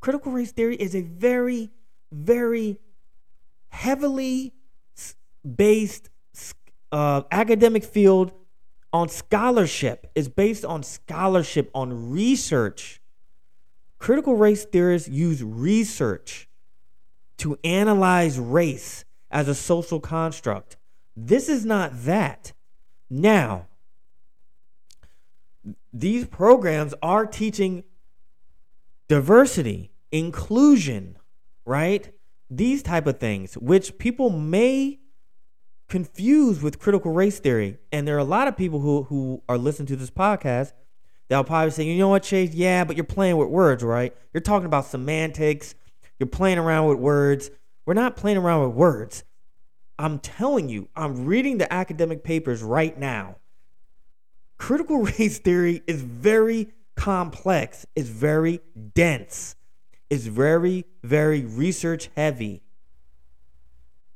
[0.00, 1.70] Critical race theory is a very
[2.12, 2.78] very
[3.68, 4.52] heavily
[5.44, 6.10] based
[6.92, 8.32] uh, academic field
[8.92, 10.10] on scholarship.
[10.14, 13.02] It's based on scholarship, on research.
[13.98, 16.48] Critical race theorists use research
[17.38, 20.76] to analyze race as a social construct.
[21.16, 22.52] This is not that.
[23.10, 23.66] Now,
[26.00, 27.82] these programs are teaching
[29.08, 31.16] diversity, inclusion,
[31.64, 32.12] right?
[32.50, 35.00] These type of things, which people may
[35.88, 37.78] confuse with critical race theory.
[37.92, 40.72] And there are a lot of people who, who are listening to this podcast
[41.28, 42.52] that'll probably say, you know what, Chase?
[42.52, 44.14] Yeah, but you're playing with words, right?
[44.34, 45.74] You're talking about semantics.
[46.18, 47.50] You're playing around with words.
[47.86, 49.24] We're not playing around with words.
[49.98, 53.36] I'm telling you, I'm reading the academic papers right now
[54.58, 58.60] critical race theory is very complex, it's very
[58.94, 59.56] dense,
[60.08, 62.62] it's very, very research heavy.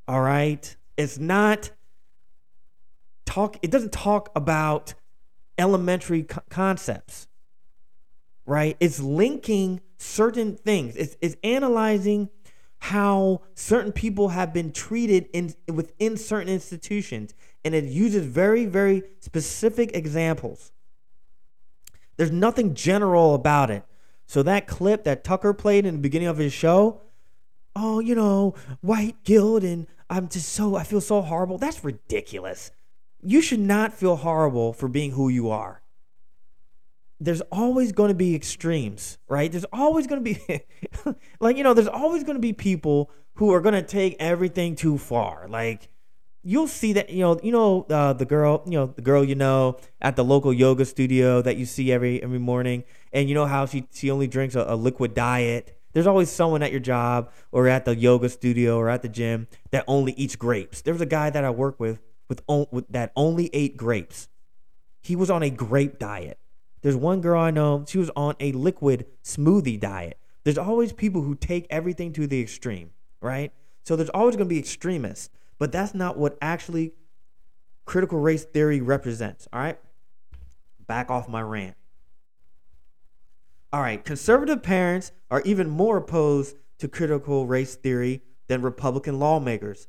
[0.08, 0.76] All right?
[0.96, 1.70] It's not
[3.24, 4.94] talk, it doesn't talk about
[5.56, 7.28] elementary co- concepts,
[8.46, 8.76] right?
[8.80, 10.96] It's linking certain things.
[10.96, 12.30] It's, it's analyzing
[12.78, 19.02] how certain people have been treated in within certain institutions, and it uses very, very
[19.20, 20.72] specific examples.
[22.16, 23.84] There's nothing general about it.
[24.26, 27.00] So that clip that Tucker played in the beginning of his show,
[27.74, 31.58] oh, you know, white guilt and I'm just so I feel so horrible.
[31.58, 32.72] That's ridiculous.
[33.22, 35.82] You should not feel horrible for being who you are.
[37.20, 39.50] There's always going to be extremes, right?
[39.50, 40.64] There's always going to be
[41.40, 44.74] like, you know, there's always going to be people who are going to take everything
[44.74, 45.46] too far.
[45.48, 45.88] Like
[46.42, 49.34] you'll see that you know you know uh, the girl you know the girl you
[49.34, 52.84] know at the local yoga studio that you see every every morning.
[53.12, 55.76] And you know how she she only drinks a, a liquid diet?
[55.92, 59.48] There's always someone at your job or at the yoga studio or at the gym
[59.72, 60.82] that only eats grapes.
[60.82, 64.28] There was a guy that i work with with, on, with that only ate grapes.
[65.02, 66.38] He was on a grape diet.
[66.82, 70.16] There's one girl i know she was on a liquid smoothie diet.
[70.44, 73.52] There's always people who take everything to the extreme right?
[73.84, 76.94] So there's always going to be extremists but that's not what actually
[77.84, 79.46] critical race theory represents.
[79.52, 79.78] All right?
[80.88, 81.76] Back off my rant.
[83.72, 89.86] All right, conservative parents are even more opposed to critical race theory than Republican lawmakers.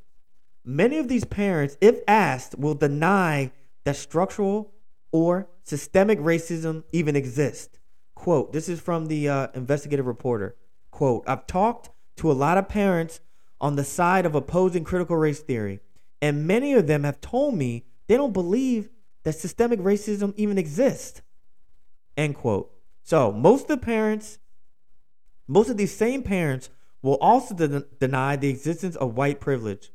[0.64, 3.52] Many of these parents, if asked, will deny
[3.86, 4.74] that structural
[5.12, 7.80] or systemic racism even exists.
[8.14, 10.56] Quote, this is from the uh, investigative reporter.
[10.92, 13.20] Quote, I've talked to a lot of parents
[13.62, 15.80] on the side of opposing critical race theory.
[16.22, 18.90] And many of them have told me they don't believe
[19.24, 21.22] that systemic racism even exists.
[22.18, 22.72] End quote.
[23.04, 24.40] So, most of the parents,
[25.48, 26.70] most of these same parents
[27.02, 29.92] will also de- deny the existence of white privilege.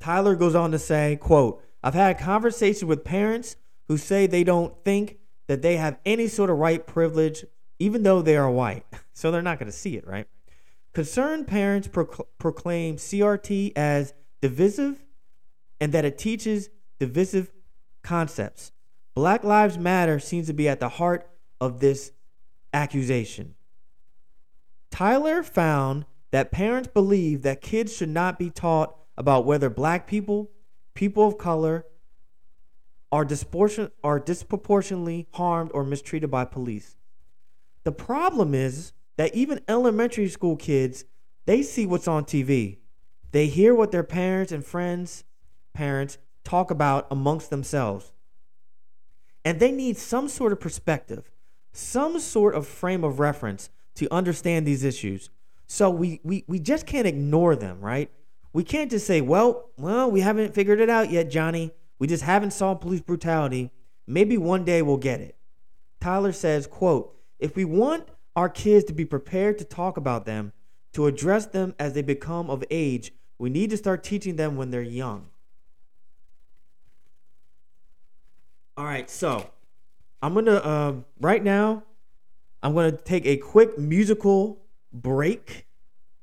[0.00, 3.56] Tyler goes on to say, quote, I've had conversations with parents
[3.88, 7.44] who say they don't think that they have any sort of white privilege,
[7.78, 8.84] even though they are white.
[9.16, 10.28] So they're not going to see it, right?
[10.96, 15.04] Concerned parents proclaim CRT as divisive
[15.78, 17.52] and that it teaches divisive
[18.02, 18.72] concepts.
[19.12, 21.28] Black Lives Matter seems to be at the heart
[21.60, 22.12] of this
[22.72, 23.56] accusation.
[24.90, 30.50] Tyler found that parents believe that kids should not be taught about whether black people,
[30.94, 31.84] people of color,
[33.12, 33.28] are,
[34.02, 36.96] are disproportionately harmed or mistreated by police.
[37.84, 41.04] The problem is that even elementary school kids,
[41.46, 42.78] they see what's on TV.
[43.32, 45.24] They hear what their parents and friends,
[45.74, 48.12] parents talk about amongst themselves.
[49.44, 51.30] And they need some sort of perspective,
[51.72, 55.30] some sort of frame of reference to understand these issues.
[55.66, 58.10] So we, we, we just can't ignore them, right?
[58.52, 61.72] We can't just say, well, well, we haven't figured it out yet, Johnny.
[61.98, 63.70] We just haven't solved police brutality.
[64.06, 65.36] Maybe one day we'll get it.
[66.00, 70.52] Tyler says, quote, if we want our kids to be prepared to talk about them,
[70.92, 73.12] to address them as they become of age.
[73.38, 75.28] We need to start teaching them when they're young.
[78.76, 79.50] All right, so
[80.22, 81.82] I'm gonna um, right now.
[82.62, 84.58] I'm gonna take a quick musical
[84.92, 85.66] break.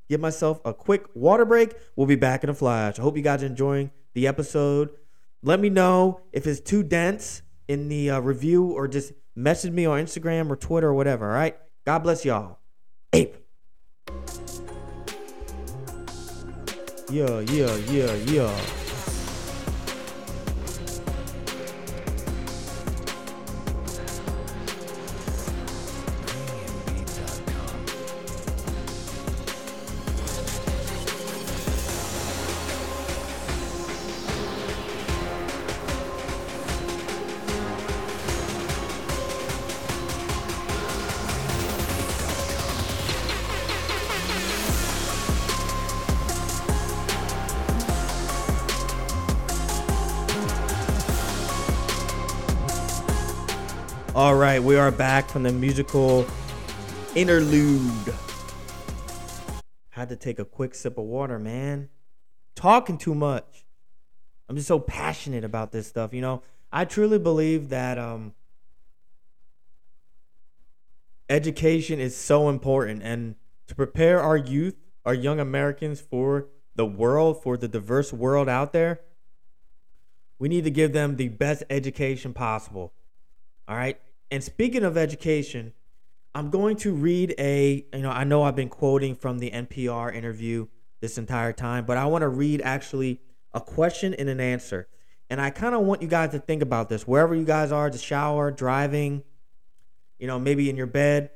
[0.10, 1.74] Give myself a quick water break.
[1.96, 3.00] We'll be back in a flash.
[3.00, 4.90] I hope you guys are enjoying the episode.
[5.42, 9.88] Let me know if it's too dense in the uh, review, or just message me
[9.88, 11.28] on Instagram or Twitter or whatever.
[11.32, 11.58] All right.
[11.86, 12.60] God bless y'all.
[13.12, 13.36] Ape.
[17.10, 18.83] Yeah, yeah, yeah, yeah.
[54.64, 56.26] We are back from the musical
[57.16, 58.14] interlude.
[59.90, 61.90] Had to take a quick sip of water, man.
[62.56, 63.66] Talking too much.
[64.48, 66.44] I'm just so passionate about this stuff, you know.
[66.72, 68.34] I truly believe that um
[71.30, 73.36] education is so important and
[73.68, 78.72] to prepare our youth, our young Americans for the world, for the diverse world out
[78.72, 79.02] there,
[80.40, 82.94] we need to give them the best education possible.
[83.68, 84.00] All right.
[84.34, 85.74] And speaking of education,
[86.34, 90.12] I'm going to read a, you know, I know I've been quoting from the NPR
[90.12, 90.66] interview
[91.02, 93.22] this entire time, but I want to read actually
[93.54, 94.88] a question and an answer.
[95.30, 97.92] And I kind of want you guys to think about this wherever you guys are,
[97.92, 99.22] the shower, driving,
[100.18, 101.30] you know, maybe in your bed.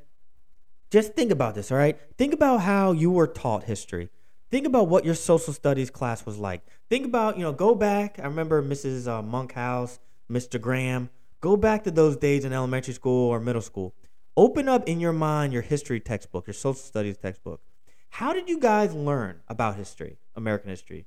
[0.89, 1.99] Just think about this, all right?
[2.17, 4.09] Think about how you were taught history.
[4.49, 6.65] Think about what your social studies class was like.
[6.89, 8.17] Think about, you know, go back.
[8.17, 9.07] I remember Mrs.
[9.07, 9.99] Uh, Monkhouse,
[10.31, 10.59] Mr.
[10.59, 11.11] Graham.
[11.39, 13.93] Go back to those days in elementary school or middle school.
[14.35, 17.61] Open up in your mind your history textbook, your social studies textbook.
[18.09, 21.05] How did you guys learn about history, American history?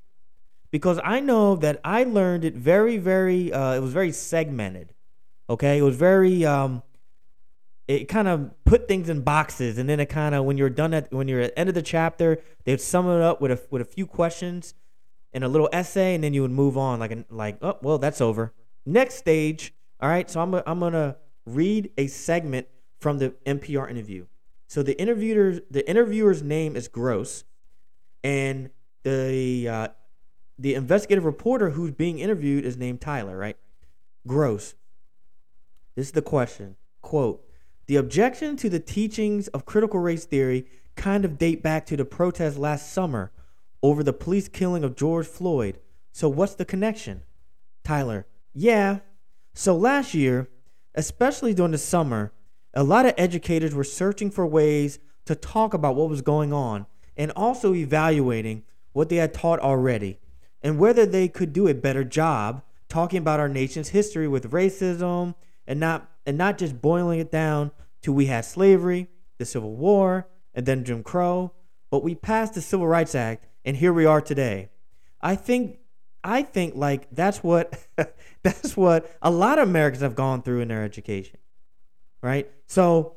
[0.70, 4.94] Because I know that I learned it very, very, uh, it was very segmented.
[5.48, 5.78] Okay.
[5.78, 6.82] It was very, um,
[7.90, 10.94] it kind of put things in boxes and then it kind of when you're done
[10.94, 13.60] at when you're at the end of the chapter they'd sum it up with a
[13.70, 14.74] with a few questions
[15.32, 18.20] and a little essay and then you would move on like like oh well that's
[18.20, 18.52] over
[18.86, 22.66] next stage all right so i'm, I'm gonna read a segment
[23.00, 24.26] from the npr interview
[24.66, 27.44] so the interviewer the interviewer's name is gross
[28.22, 28.70] and
[29.02, 29.88] the uh,
[30.58, 33.56] the investigative reporter who's being interviewed is named tyler right
[34.26, 34.74] gross
[35.96, 37.44] this is the question quote
[37.86, 42.04] the objection to the teachings of critical race theory kind of date back to the
[42.04, 43.32] protest last summer
[43.82, 45.78] over the police killing of George Floyd.
[46.12, 47.22] So what's the connection?
[47.84, 48.98] Tyler, yeah.
[49.52, 50.48] So last year,
[50.94, 52.32] especially during the summer,
[52.74, 56.86] a lot of educators were searching for ways to talk about what was going on
[57.16, 60.18] and also evaluating what they had taught already
[60.62, 65.34] and whether they could do a better job talking about our nation's history with racism
[65.66, 67.70] and not and not just boiling it down
[68.02, 71.52] to we had slavery, the Civil War, and then Jim Crow,
[71.90, 74.70] but we passed the Civil Rights Act and here we are today.
[75.20, 75.79] I think
[76.22, 77.78] I think like that's what
[78.42, 81.38] that's what a lot of Americans have gone through in their education.
[82.22, 82.50] Right?
[82.66, 83.16] So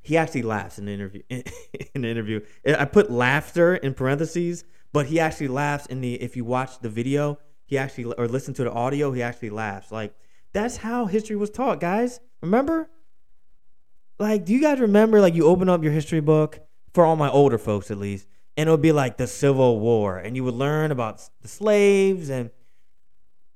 [0.00, 2.40] he actually laughs in the interview in the interview.
[2.66, 6.90] I put laughter in parentheses, but he actually laughs in the if you watch the
[6.90, 9.90] video, he actually or listen to the audio, he actually laughs.
[9.90, 10.14] Like
[10.52, 12.20] that's how history was taught, guys.
[12.40, 12.88] Remember?
[14.18, 15.20] Like, do you guys remember?
[15.20, 16.60] Like, you open up your history book
[16.92, 20.18] for all my older folks, at least, and it would be like the Civil War,
[20.18, 22.50] and you would learn about the slaves and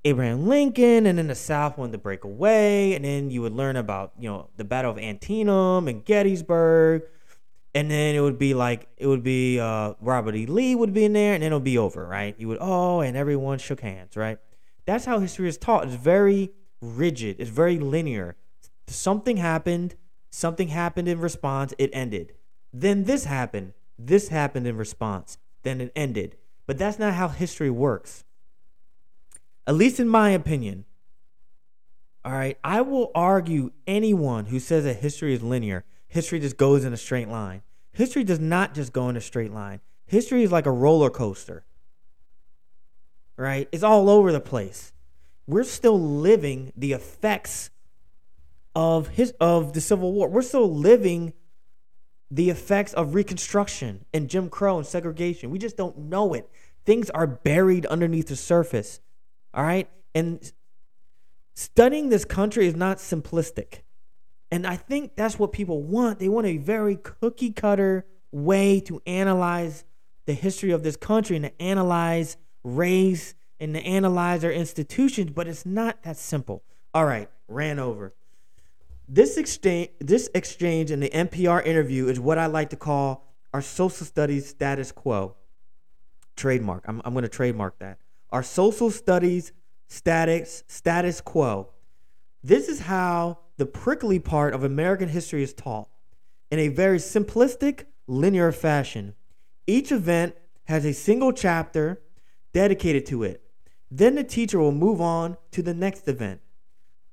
[0.05, 3.76] Abraham Lincoln, and then the South wanted to break away, and then you would learn
[3.76, 7.03] about you know the Battle of Antietam and Gettysburg,
[7.74, 10.46] and then it would be like it would be uh, Robert E.
[10.46, 12.34] Lee would be in there, and then it would be over, right?
[12.38, 14.38] You would oh, and everyone shook hands, right?
[14.86, 15.84] That's how history is taught.
[15.84, 17.36] It's very rigid.
[17.38, 18.36] It's very linear.
[18.86, 19.96] Something happened,
[20.30, 22.32] something happened in response, it ended.
[22.72, 26.36] Then this happened, this happened in response, then it ended.
[26.66, 28.24] But that's not how history works.
[29.66, 30.84] At least in my opinion.
[32.24, 36.84] All right, I will argue anyone who says that history is linear, history just goes
[36.84, 37.62] in a straight line.
[37.92, 39.80] History does not just go in a straight line.
[40.05, 41.64] History is like a roller coaster.
[43.36, 43.68] Right?
[43.72, 44.92] It's all over the place
[45.49, 47.70] we're still living the effects
[48.76, 50.28] of his of the Civil War.
[50.28, 51.32] We're still living
[52.30, 55.50] the effects of Reconstruction and Jim Crow and segregation.
[55.50, 56.48] We just don't know it.
[56.84, 59.00] Things are buried underneath the surface.
[59.54, 59.88] All right?
[60.14, 60.52] And
[61.54, 63.80] studying this country is not simplistic.
[64.50, 66.18] And I think that's what people want.
[66.18, 69.84] They want a very cookie cutter way to analyze
[70.26, 75.46] the history of this country and to analyze race and to analyze our institutions, but
[75.46, 76.62] it's not that simple.
[76.94, 78.14] All right, ran over.
[79.09, 83.62] This exchange, this exchange in the NPR interview is what I like to call our
[83.62, 85.34] social studies status quo.
[86.36, 86.84] Trademark.
[86.86, 87.98] I'm, I'm going to trademark that.
[88.30, 89.52] Our social studies
[89.86, 91.70] status status quo.
[92.44, 95.88] This is how the prickly part of American history is taught
[96.50, 99.14] in a very simplistic, linear fashion.
[99.66, 100.34] Each event
[100.64, 102.02] has a single chapter
[102.52, 103.42] dedicated to it.
[103.90, 106.42] Then the teacher will move on to the next event.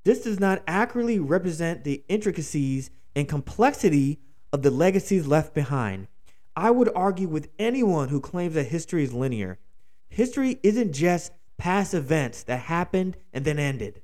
[0.06, 4.20] This does not accurately represent the intricacies and complexity
[4.54, 6.08] of the legacies left behind.
[6.56, 9.60] I would argue with anyone who claims that history is linear.
[10.08, 14.04] History isn't just past events that happened and then ended.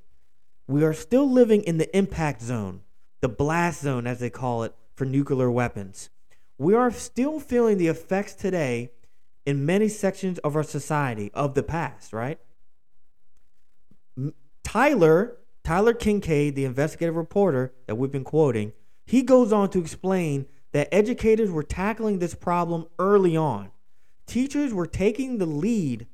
[0.67, 2.81] We are still living in the impact zone,
[3.21, 6.09] the blast zone, as they call it, for nuclear weapons.
[6.57, 8.91] We are still feeling the effects today
[9.45, 12.39] in many sections of our society of the past, right?
[14.63, 18.73] Tyler, Tyler Kingkade, the investigative reporter that we've been quoting,
[19.05, 23.71] he goes on to explain that educators were tackling this problem early on.
[24.25, 26.07] Teachers were taking the lead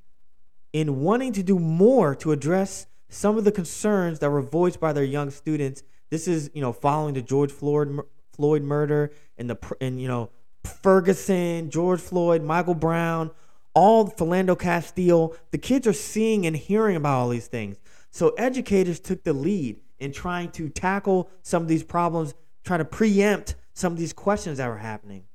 [0.73, 4.91] in wanting to do more to address some of the concerns that were voiced by
[4.91, 5.83] their young students.
[6.09, 7.99] This is, you know, following the George Floyd
[8.33, 10.29] Floyd murder and the and you know
[10.63, 13.31] Ferguson, George Floyd, Michael Brown,
[13.73, 17.77] all Philando Castile, the kids are seeing and hearing about all these things.
[18.17, 22.85] So educators took the lead in trying to tackle some of these problems, trying to
[22.85, 25.25] preempt some of these questions that were happening.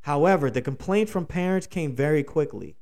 [0.00, 2.74] However, the complaints from parents came very quickly,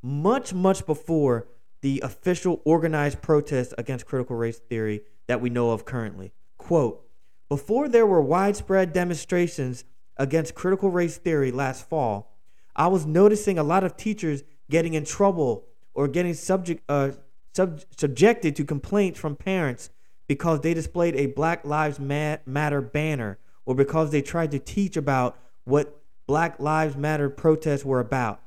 [0.00, 1.48] much, much before
[1.82, 6.32] the official organized protest against critical race theory that we know of currently.
[6.56, 7.06] Quote
[7.50, 9.84] Before there were widespread demonstrations
[10.16, 12.38] against critical race theory last fall,
[12.74, 17.10] I was noticing a lot of teachers getting in trouble or getting subject, uh,
[17.54, 19.90] sub- subjected to complaints from parents
[20.26, 25.38] because they displayed a Black Lives Matter banner or because they tried to teach about
[25.64, 28.40] what Black Lives Matter protests were about.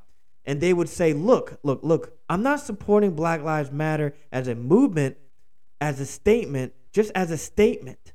[0.45, 4.55] And they would say, look, look, look, I'm not supporting Black Lives Matter as a
[4.55, 5.17] movement,
[5.81, 8.13] as a statement, just as a statement.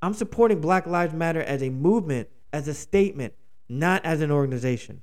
[0.00, 3.34] I'm supporting Black Lives Matter as a movement, as a statement,
[3.68, 5.02] not as an organization.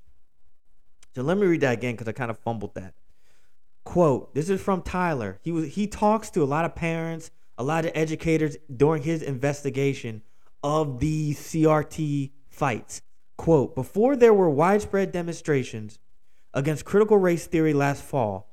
[1.13, 2.93] So let me read that again because I kind of fumbled that.
[3.83, 5.39] Quote, this is from Tyler.
[5.41, 9.21] He was he talks to a lot of parents, a lot of educators during his
[9.21, 10.21] investigation
[10.63, 13.01] of the CRT fights.
[13.37, 15.97] Quote, before there were widespread demonstrations
[16.53, 18.51] against critical race theory last fall,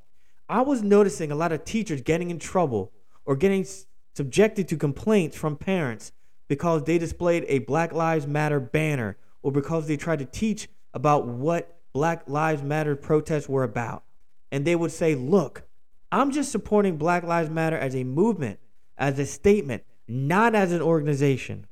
[0.48, 2.92] I was noticing a lot of teachers getting in trouble
[3.26, 3.66] or getting
[4.14, 6.12] subjected to complaints from parents
[6.48, 11.26] because they displayed a Black Lives Matter banner or because they tried to teach about
[11.26, 14.04] what Black Lives Matter protests were about.
[14.50, 15.62] And they would say, look,
[16.10, 18.60] I'm just supporting Black Lives Matter as a movement,
[18.96, 21.66] as a statement, not as an organization.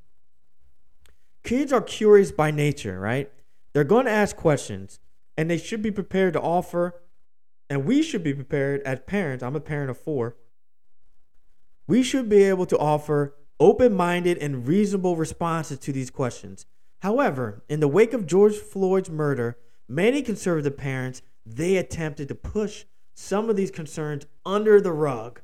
[1.42, 3.30] Kids are curious by nature, right?
[3.72, 5.00] They're going to ask questions,
[5.36, 7.00] and they should be prepared to offer,
[7.70, 9.42] and we should be prepared as parents.
[9.42, 10.36] I'm a parent of four.
[11.86, 16.66] We should be able to offer open minded and reasonable responses to these questions.
[17.00, 19.56] However, in the wake of George Floyd's murder,
[19.88, 22.84] many conservative parents they attempted to push
[23.14, 25.40] some of these concerns under the rug.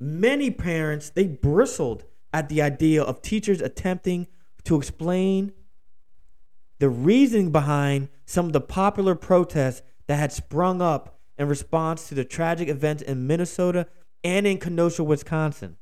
[0.00, 4.26] Many parents they bristled at the idea of teachers attempting
[4.64, 5.52] to explain
[6.78, 12.14] the reasoning behind some of the popular protests that had sprung up in response to
[12.14, 13.86] the tragic events in Minnesota
[14.22, 15.76] and in Kenosha, Wisconsin.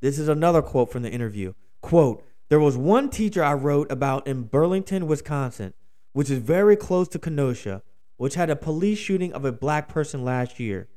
[0.00, 1.54] This is another quote from the interview.
[1.80, 5.72] Quote, there was one teacher I wrote about in Burlington, Wisconsin,
[6.12, 7.82] which is very close to Kenosha,
[8.16, 10.88] which had a police shooting of a black person last year,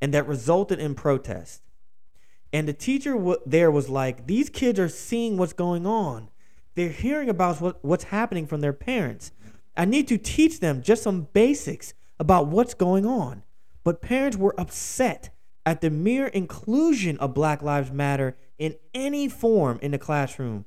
[0.00, 1.62] and that resulted in protest.
[2.52, 6.30] And the teacher w- there was like, These kids are seeing what's going on.
[6.74, 9.32] They're hearing about what, what's happening from their parents.
[9.76, 13.42] I need to teach them just some basics about what's going on.
[13.84, 15.30] But parents were upset
[15.64, 20.64] at the mere inclusion of Black Lives Matter in any form in the classroom.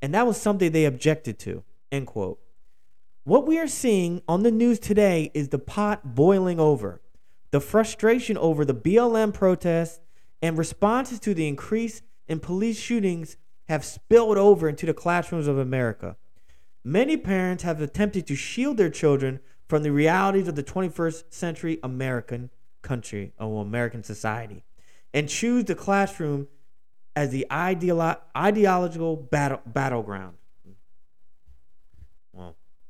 [0.00, 1.62] And that was something they objected to.
[1.90, 2.38] End quote.
[3.26, 7.00] What we are seeing on the news today is the pot boiling over.
[7.52, 10.00] The frustration over the BLM protests
[10.42, 15.56] and responses to the increase in police shootings have spilled over into the classrooms of
[15.56, 16.18] America.
[16.84, 21.78] Many parents have attempted to shield their children from the realities of the 21st century
[21.82, 22.50] American
[22.82, 24.64] country or American society
[25.14, 26.46] and choose the classroom
[27.16, 30.36] as the ideolo- ideological battle- battleground.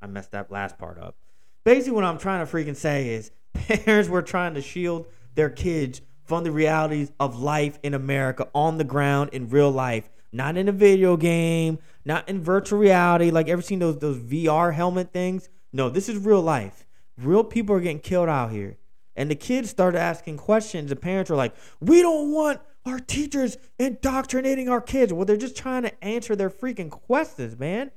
[0.05, 1.17] I messed that last part up.
[1.65, 6.03] Basically, what I'm trying to freaking say is parents were trying to shield their kids
[6.25, 10.69] from the realities of life in America on the ground in real life, not in
[10.69, 13.31] a video game, not in virtual reality.
[13.31, 15.49] Like ever seen those those VR helmet things?
[15.73, 16.87] No, this is real life.
[17.17, 18.77] Real people are getting killed out here.
[19.17, 20.91] And the kids started asking questions.
[20.91, 25.57] The parents were like, "We don't want our teachers indoctrinating our kids." Well, they're just
[25.57, 27.91] trying to answer their freaking questions, man.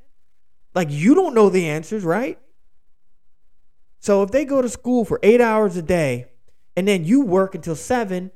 [0.78, 2.38] Like you don't know the answers, right?
[4.00, 6.28] So if they go to school for eight hours a day,
[6.76, 8.30] and then you work until seven,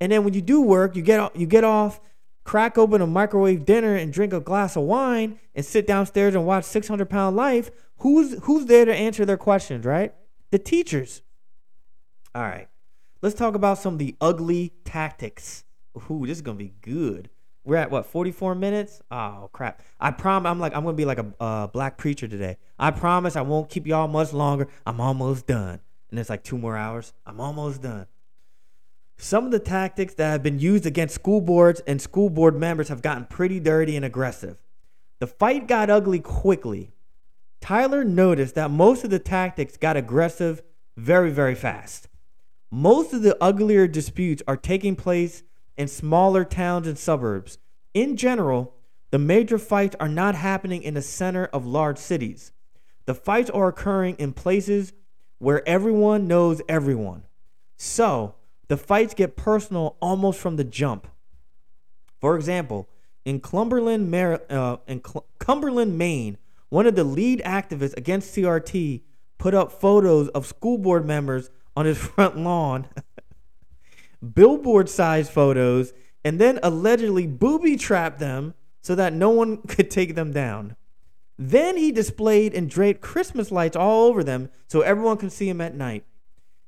[0.00, 2.00] and then when you do work, you get you get off,
[2.42, 6.46] crack open a microwave dinner, and drink a glass of wine, and sit downstairs and
[6.46, 7.70] watch Six Hundred Pound Life.
[7.98, 10.14] Who's who's there to answer their questions, right?
[10.52, 11.20] The teachers.
[12.34, 12.68] All right,
[13.20, 15.64] let's talk about some of the ugly tactics.
[16.10, 17.28] Ooh, this is gonna be good.
[17.64, 19.00] We're at what 44 minutes?
[19.10, 19.80] Oh crap!
[19.98, 20.50] I promise.
[20.50, 22.58] I'm like I'm gonna be like a uh, black preacher today.
[22.78, 24.68] I promise I won't keep y'all much longer.
[24.86, 25.80] I'm almost done.
[26.10, 27.12] And it's like two more hours.
[27.26, 28.06] I'm almost done.
[29.16, 32.88] Some of the tactics that have been used against school boards and school board members
[32.88, 34.60] have gotten pretty dirty and aggressive.
[35.20, 36.92] The fight got ugly quickly.
[37.60, 40.62] Tyler noticed that most of the tactics got aggressive
[40.96, 42.08] very, very fast.
[42.70, 45.42] Most of the uglier disputes are taking place
[45.76, 47.58] in smaller towns and suburbs.
[47.92, 48.74] In general,
[49.10, 52.52] the major fights are not happening in the center of large cities.
[53.06, 54.92] The fights are occurring in places
[55.38, 57.24] where everyone knows everyone.
[57.76, 58.34] So
[58.68, 61.06] the fights get personal almost from the jump.
[62.20, 62.88] For example,
[63.24, 69.02] in Cumberland, Mar- uh, in Cl- Cumberland, Maine, one of the lead activists against CRT
[69.38, 72.86] put up photos of school board members on his front lawn,
[74.32, 75.92] billboard sized photos,
[76.24, 80.76] and then allegedly booby trapped them so that no one could take them down.
[81.38, 85.60] Then he displayed and draped Christmas lights all over them so everyone could see him
[85.60, 86.04] at night.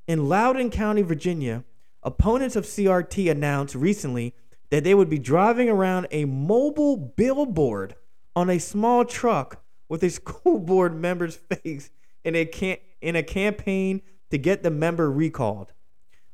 [0.09, 1.65] In Loudoun County, Virginia,
[2.03, 4.35] opponents of CRT announced recently
[4.71, 7.95] that they would be driving around a mobile billboard
[8.35, 11.91] on a small truck with a school board member's face
[12.25, 15.73] in a can- in a campaign to get the member recalled.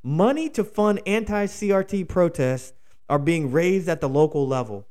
[0.02, 2.72] Money to fund anti-CRT protests
[3.08, 4.86] are being raised at the local level.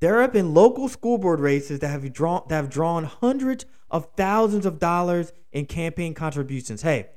[0.00, 4.08] There have been local school board races that have drawn that have drawn hundreds of
[4.16, 6.82] thousands of dollars in campaign contributions.
[6.82, 7.10] Hey,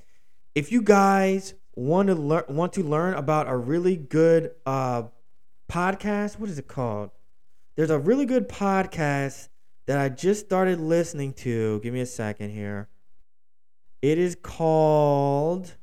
[0.53, 5.03] if you guys want to learn want to learn about a really good uh,
[5.67, 7.09] podcast, what is it called?
[7.75, 9.49] There's a really good podcast
[9.85, 11.79] that I just started listening to.
[11.81, 12.87] Give me a second here.
[14.01, 15.75] It is called.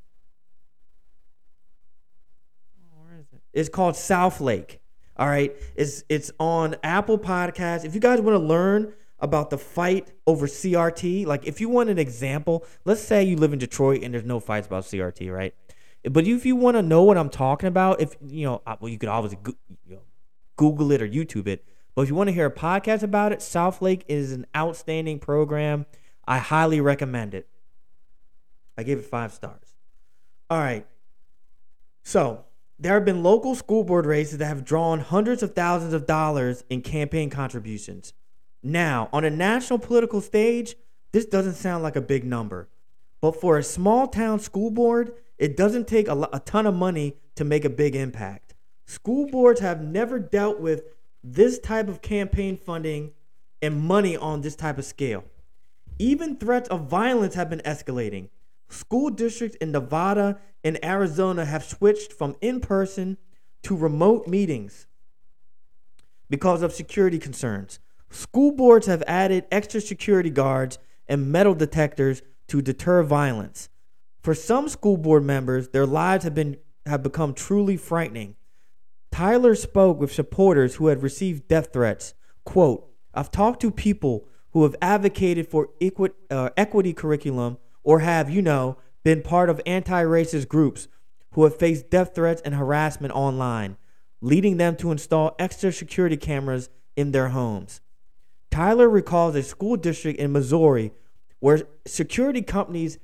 [2.94, 3.41] Where is it?
[3.53, 4.78] It's called Southlake.
[5.16, 7.84] All right, it's it's on Apple Podcasts.
[7.84, 11.90] If you guys want to learn about the fight over CRT, like if you want
[11.90, 15.55] an example, let's say you live in Detroit and there's no fights about CRT, right?
[16.11, 18.98] But if you want to know what I'm talking about, if you know, well, you
[18.98, 19.36] could always
[20.57, 21.64] Google it or YouTube it.
[21.94, 25.86] But if you want to hear a podcast about it, Southlake is an outstanding program.
[26.26, 27.48] I highly recommend it.
[28.76, 29.74] I gave it five stars.
[30.48, 30.86] All right.
[32.03, 32.46] So
[32.82, 36.64] there have been local school board races that have drawn hundreds of thousands of dollars
[36.68, 38.12] in campaign contributions.
[38.60, 40.74] Now, on a national political stage,
[41.12, 42.68] this doesn't sound like a big number.
[43.20, 47.18] But for a small town school board, it doesn't take a, a ton of money
[47.36, 48.54] to make a big impact.
[48.86, 50.82] School boards have never dealt with
[51.22, 53.12] this type of campaign funding
[53.62, 55.22] and money on this type of scale.
[56.00, 58.28] Even threats of violence have been escalating.
[58.72, 63.18] School districts in Nevada and Arizona have switched from in person
[63.64, 64.86] to remote meetings
[66.30, 67.78] because of security concerns.
[68.10, 73.68] School boards have added extra security guards and metal detectors to deter violence.
[74.22, 76.56] For some school board members, their lives have been
[76.86, 78.36] have become truly frightening.
[79.10, 82.14] Tyler spoke with supporters who had received death threats.
[82.44, 88.30] Quote, I've talked to people who have advocated for equi- uh, equity curriculum or have,
[88.30, 90.88] you know, been part of anti racist groups
[91.32, 93.76] who have faced death threats and harassment online,
[94.20, 97.80] leading them to install extra security cameras in their homes.
[98.50, 100.92] Tyler recalls a school district in Missouri
[101.40, 102.98] where security companies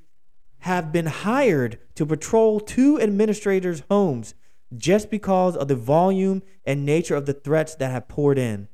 [0.59, 4.35] have been hired to patrol two administrators' homes
[4.77, 8.67] just because of the volume and nature of the threats that have poured in.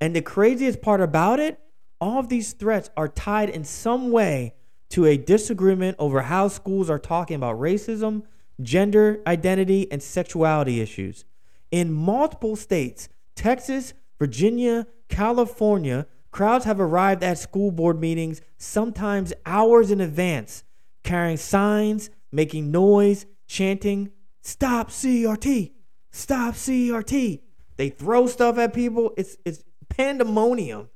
[0.00, 1.60] And the craziest part about it,
[2.00, 4.54] all of these threats are tied in some way
[4.90, 8.22] to a disagreement over how schools are talking about racism,
[8.62, 11.24] gender identity, and sexuality issues.
[11.70, 19.90] In multiple states, Texas, Virginia, California, crowds have arrived at school board meetings sometimes hours
[19.90, 20.64] in advance,
[21.02, 24.10] carrying signs, making noise, chanting,
[24.42, 25.72] Stop CRT!
[26.10, 27.40] Stop CRT!
[27.76, 29.12] They throw stuff at people.
[29.16, 30.88] It's, it's pandemonium.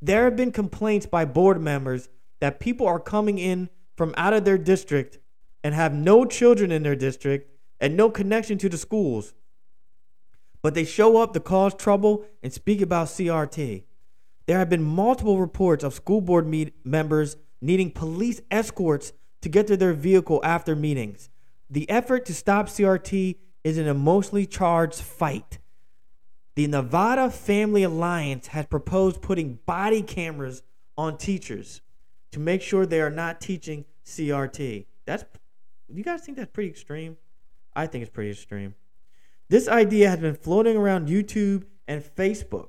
[0.00, 2.08] There have been complaints by board members
[2.40, 5.18] that people are coming in from out of their district
[5.64, 9.34] and have no children in their district and no connection to the schools.
[10.62, 13.84] But they show up to cause trouble and speak about CRT.
[14.46, 19.12] There have been multiple reports of school board meet- members needing police escorts
[19.42, 21.30] to get to their vehicle after meetings.
[21.68, 25.58] The effort to stop CRT is an emotionally charged fight.
[26.54, 30.62] The Nevada Family Alliance has proposed putting body cameras
[30.96, 31.82] on teachers
[32.32, 34.86] to make sure they are not teaching CRT.
[35.04, 35.24] That's
[35.92, 37.16] you guys think that's pretty extreme?
[37.74, 38.74] I think it's pretty extreme.
[39.48, 42.68] This idea has been floating around YouTube and Facebook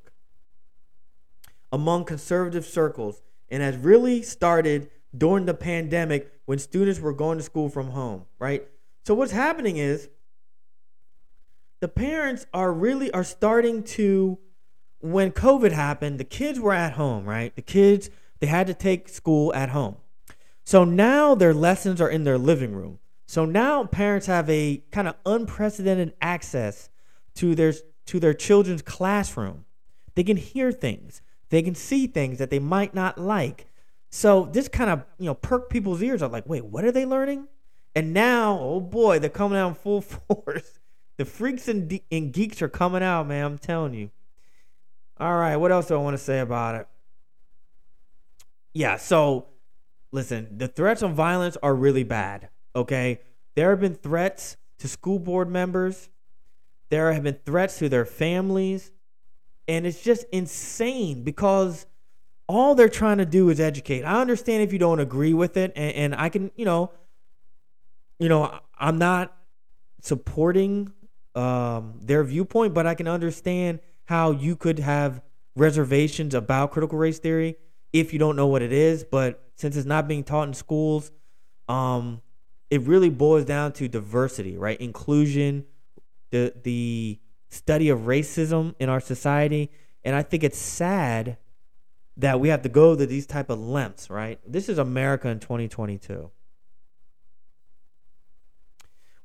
[1.71, 7.43] among conservative circles and has really started during the pandemic when students were going to
[7.43, 8.67] school from home, right?
[9.05, 10.09] So what's happening is
[11.79, 14.37] the parents are really are starting to
[14.99, 17.55] when COVID happened, the kids were at home, right?
[17.55, 19.97] The kids they had to take school at home.
[20.63, 22.99] So now their lessons are in their living room.
[23.25, 26.89] So now parents have a kind of unprecedented access
[27.35, 27.73] to their
[28.07, 29.65] to their children's classroom.
[30.15, 31.21] They can hear things.
[31.49, 33.67] They can see things that they might not like.
[34.09, 37.05] So this kind of you know perk people's ears are like, wait, what are they
[37.05, 37.47] learning?
[37.95, 40.79] And now, oh boy, they're coming out in full force.
[41.17, 43.43] The freaks and, de- and geeks are coming out, man.
[43.43, 44.11] I'm telling you.
[45.19, 46.87] All right, what else do I want to say about it?
[48.73, 49.47] Yeah, so
[50.11, 52.49] listen, the threats on violence are really bad.
[52.75, 53.21] Okay,
[53.55, 56.09] there have been threats to school board members.
[56.89, 58.91] There have been threats to their families,
[59.67, 61.85] and it's just insane because
[62.47, 64.03] all they're trying to do is educate.
[64.03, 66.91] I understand if you don't agree with it, and, and I can, you know,
[68.19, 69.35] you know, I'm not
[70.01, 70.93] supporting
[71.35, 75.21] um, their viewpoint, but I can understand how you could have
[75.55, 77.57] reservations about critical race theory
[77.93, 79.03] if you don't know what it is.
[79.03, 81.11] But since it's not being taught in schools,
[81.67, 82.21] um,
[82.69, 84.79] it really boils down to diversity, right?
[84.79, 85.65] Inclusion,
[86.31, 87.19] the the
[87.49, 89.71] study of racism in our society,
[90.03, 91.37] and I think it's sad
[92.17, 94.39] that we have to go to these type of lengths, right?
[94.45, 96.31] This is America in 2022.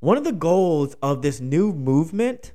[0.00, 2.52] One of the goals of this new movement,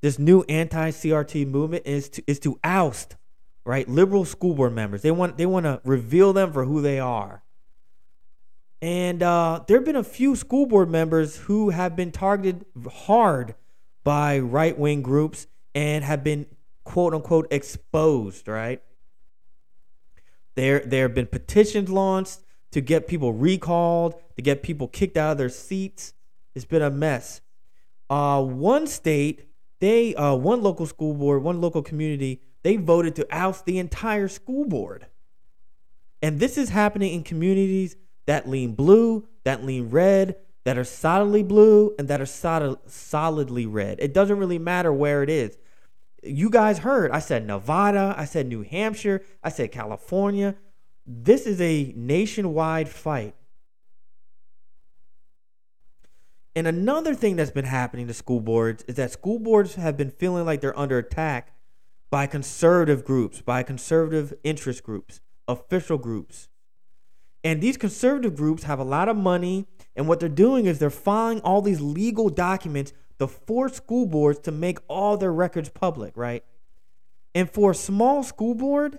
[0.00, 3.16] this new anti-CRT movement, is to is to oust
[3.64, 5.02] right liberal school board members.
[5.02, 7.42] They want they want to reveal them for who they are.
[8.80, 13.54] And uh, there have been a few school board members who have been targeted hard
[14.02, 16.46] by right wing groups and have been
[16.84, 18.82] quote unquote exposed, right?
[20.54, 22.40] There, there have been petitions launched
[22.72, 26.12] to get people recalled, to get people kicked out of their seats.
[26.54, 27.40] It's been a mess.
[28.10, 29.48] Uh, one state,
[29.78, 34.28] they, uh, one local school board, one local community, they voted to oust the entire
[34.28, 35.06] school board.
[36.20, 37.96] And this is happening in communities
[38.26, 43.66] that lean blue, that lean red, that are solidly blue, and that are solid, solidly
[43.66, 43.98] red.
[44.00, 45.58] It doesn't really matter where it is.
[46.22, 50.54] You guys heard, I said Nevada, I said New Hampshire, I said California.
[51.04, 53.34] This is a nationwide fight.
[56.54, 60.10] And another thing that's been happening to school boards is that school boards have been
[60.10, 61.52] feeling like they're under attack
[62.12, 66.50] by conservative groups, by conservative interest groups, official groups.
[67.42, 70.90] And these conservative groups have a lot of money, and what they're doing is they're
[70.90, 76.14] filing all these legal documents to force school boards to make all their records public,
[76.14, 76.44] right?
[77.34, 78.98] And for a small school board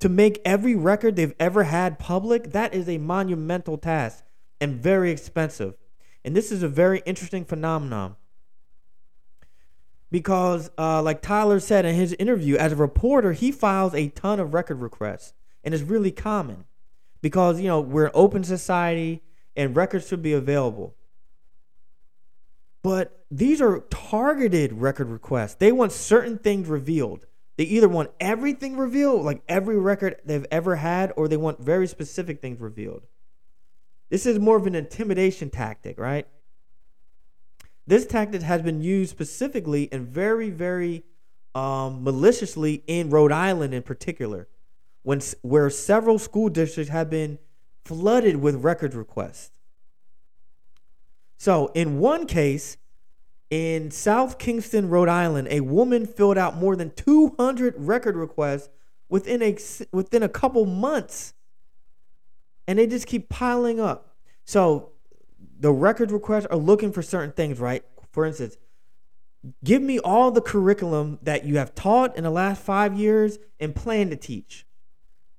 [0.00, 4.24] to make every record they've ever had public, that is a monumental task
[4.60, 5.78] and very expensive.
[6.22, 8.16] And this is a very interesting phenomenon.
[10.12, 14.38] Because, uh, like Tyler said in his interview, as a reporter, he files a ton
[14.38, 15.32] of record requests,
[15.64, 16.66] and it's really common
[17.22, 19.22] because you know we're an open society
[19.56, 20.94] and records should be available.
[22.82, 25.54] But these are targeted record requests.
[25.54, 27.26] They want certain things revealed.
[27.56, 31.86] They either want everything revealed, like every record they've ever had, or they want very
[31.86, 33.06] specific things revealed.
[34.10, 36.26] This is more of an intimidation tactic, right?
[37.86, 41.04] This tactic has been used specifically and very, very
[41.54, 44.48] um, maliciously in Rhode Island in particular
[45.02, 47.38] when where several school districts have been
[47.84, 49.50] flooded with record requests.
[51.38, 52.76] So, in one case,
[53.50, 58.68] in South Kingstown, Rhode Island, a woman filled out more than 200 record requests
[59.08, 59.58] within a
[59.90, 61.34] within a couple months.
[62.68, 64.16] And they just keep piling up.
[64.44, 64.91] So,
[65.62, 67.84] the record requests are looking for certain things, right?
[68.10, 68.56] For instance,
[69.62, 73.74] give me all the curriculum that you have taught in the last 5 years and
[73.74, 74.66] plan to teach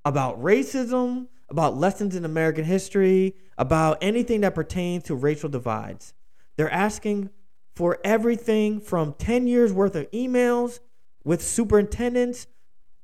[0.02, 6.14] about racism, about lessons in American history, about anything that pertains to racial divides.
[6.56, 7.28] They're asking
[7.74, 10.80] for everything from 10 years worth of emails
[11.22, 12.46] with superintendents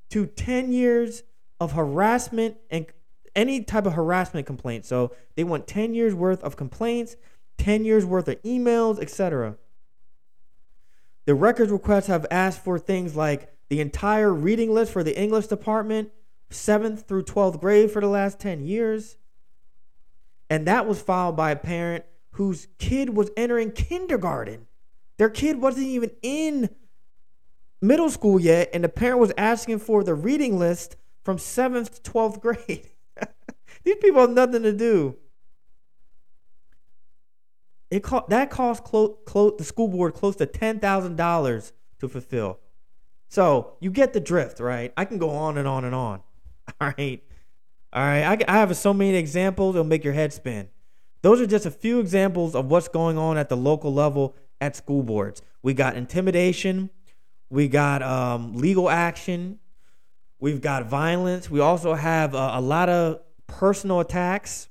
[0.08, 1.22] to 10 years
[1.60, 2.86] of harassment and
[3.34, 4.84] any type of harassment complaint.
[4.84, 7.16] So they want 10 years worth of complaints,
[7.58, 9.56] 10 years worth of emails, etc.
[11.26, 15.46] The records requests have asked for things like the entire reading list for the English
[15.46, 16.10] department,
[16.50, 19.16] 7th through 12th grade for the last 10 years.
[20.48, 24.66] And that was filed by a parent whose kid was entering kindergarten.
[25.18, 26.70] Their kid wasn't even in
[27.80, 32.10] middle school yet, and the parent was asking for the reading list from 7th to
[32.10, 32.90] 12th grade.
[33.84, 35.16] These people have nothing to do.
[37.90, 42.60] It co- that cost clo- clo- the school board close to $10,000 to fulfill.
[43.28, 44.92] So you get the drift, right?
[44.96, 46.20] I can go on and on and on.
[46.80, 47.22] All right.
[47.92, 48.22] All right.
[48.22, 50.68] I, I have so many examples, it'll make your head spin.
[51.22, 54.76] Those are just a few examples of what's going on at the local level at
[54.76, 55.42] school boards.
[55.62, 56.90] We got intimidation,
[57.50, 59.58] we got um, legal action,
[60.38, 61.50] we've got violence.
[61.50, 63.20] We also have a lot of
[63.50, 64.68] personal attacks,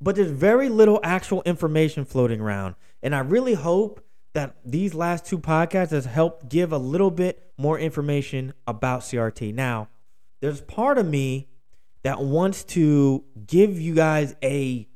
[0.00, 2.74] but there's very little actual information floating around.
[3.02, 7.52] And I really hope that these last two podcasts has helped give a little bit
[7.56, 9.54] more information about CRT.
[9.54, 9.88] Now,
[10.40, 11.48] there's part of me
[12.02, 14.88] that wants to give you guys a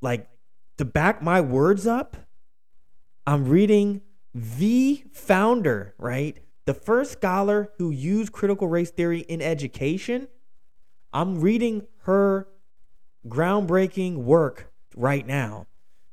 [0.00, 0.28] like
[0.78, 2.16] to back my words up.
[3.26, 4.00] I'm reading
[4.34, 6.38] the founder, right?
[6.64, 10.28] The first scholar who used critical race theory in education.
[11.12, 12.48] I'm reading her
[13.28, 15.66] groundbreaking work right now.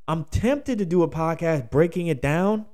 [0.08, 2.66] I'm tempted to do a podcast breaking it down,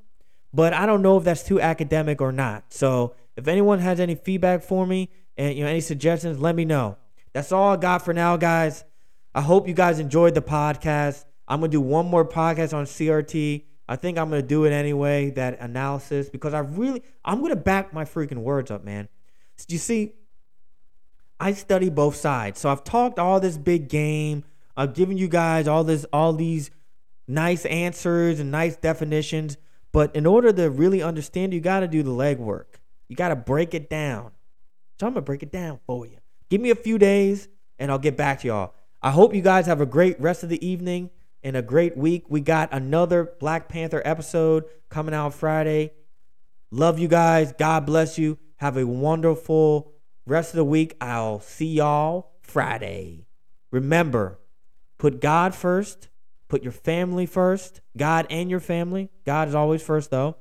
[0.53, 2.73] but I don't know if that's too academic or not.
[2.73, 6.65] So if anyone has any feedback for me and you know any suggestions, let me
[6.65, 6.97] know.
[7.34, 8.86] That's all I got for now, guys.
[9.34, 11.26] I hope you guys enjoyed the podcast.
[11.47, 13.65] I'm gonna do one more podcast on CRT.
[13.88, 17.93] I think I'm gonna do it anyway, that analysis, because I really I'm gonna back
[17.93, 19.09] my freaking words up, man.
[19.67, 20.13] You see,
[21.40, 22.60] I study both sides.
[22.60, 24.44] So I've talked all this big game.
[24.78, 26.72] I've given you guys all this all these
[27.28, 29.58] nice answers and nice definitions.
[29.92, 32.80] But in order to really understand, you got to do the legwork.
[33.08, 34.32] You got to break it down.
[35.00, 36.18] So I'm going to break it down for you.
[36.50, 37.48] Give me a few days
[37.80, 38.76] and I'll get back to y'all.
[39.02, 41.10] I hope you guys have a great rest of the evening
[41.44, 42.26] and a great week.
[42.28, 45.92] We got another Black Panther episode coming out Friday.
[46.72, 47.54] Love you guys.
[47.58, 48.38] God bless you.
[48.58, 49.94] Have a wonderful
[50.26, 50.95] rest of the week.
[50.99, 53.28] I'll see y'all Friday.
[53.71, 54.39] Remember,
[54.97, 56.09] put God first,
[56.47, 59.09] put your family first, God and your family.
[59.26, 60.38] God is always first, though.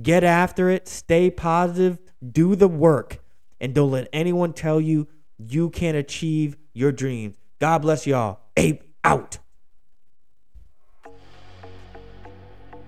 [0.00, 3.18] Get after it, stay positive, do the work,
[3.60, 7.36] and don't let anyone tell you you can't achieve your dreams.
[7.58, 8.40] God bless y'all.
[8.56, 9.38] Ape out.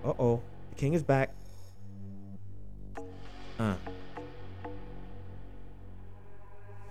[0.04, 0.42] Uh oh.
[0.70, 1.34] The king is back.
[3.58, 3.74] Uh.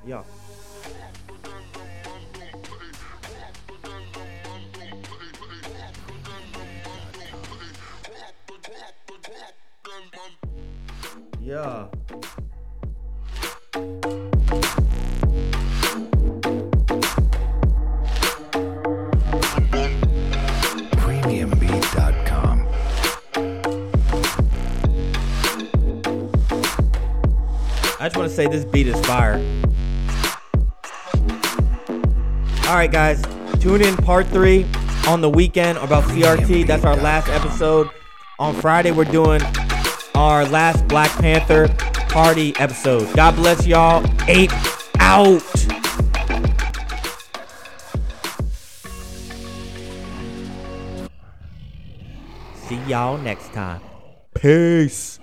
[0.05, 0.23] Yeah.
[11.39, 11.87] Yeah.
[20.97, 22.67] premiumbeat.com.
[27.99, 29.39] I just want to say this beat is fire.
[32.71, 33.21] All right, guys,
[33.59, 34.65] tune in part three
[35.05, 36.65] on the weekend about CRT.
[36.65, 37.89] That's our last episode.
[38.39, 39.41] On Friday, we're doing
[40.15, 41.67] our last Black Panther
[42.07, 43.13] party episode.
[43.13, 44.05] God bless y'all.
[44.29, 44.51] Ape
[44.99, 45.41] out.
[52.55, 53.81] See y'all next time.
[54.33, 55.19] Peace.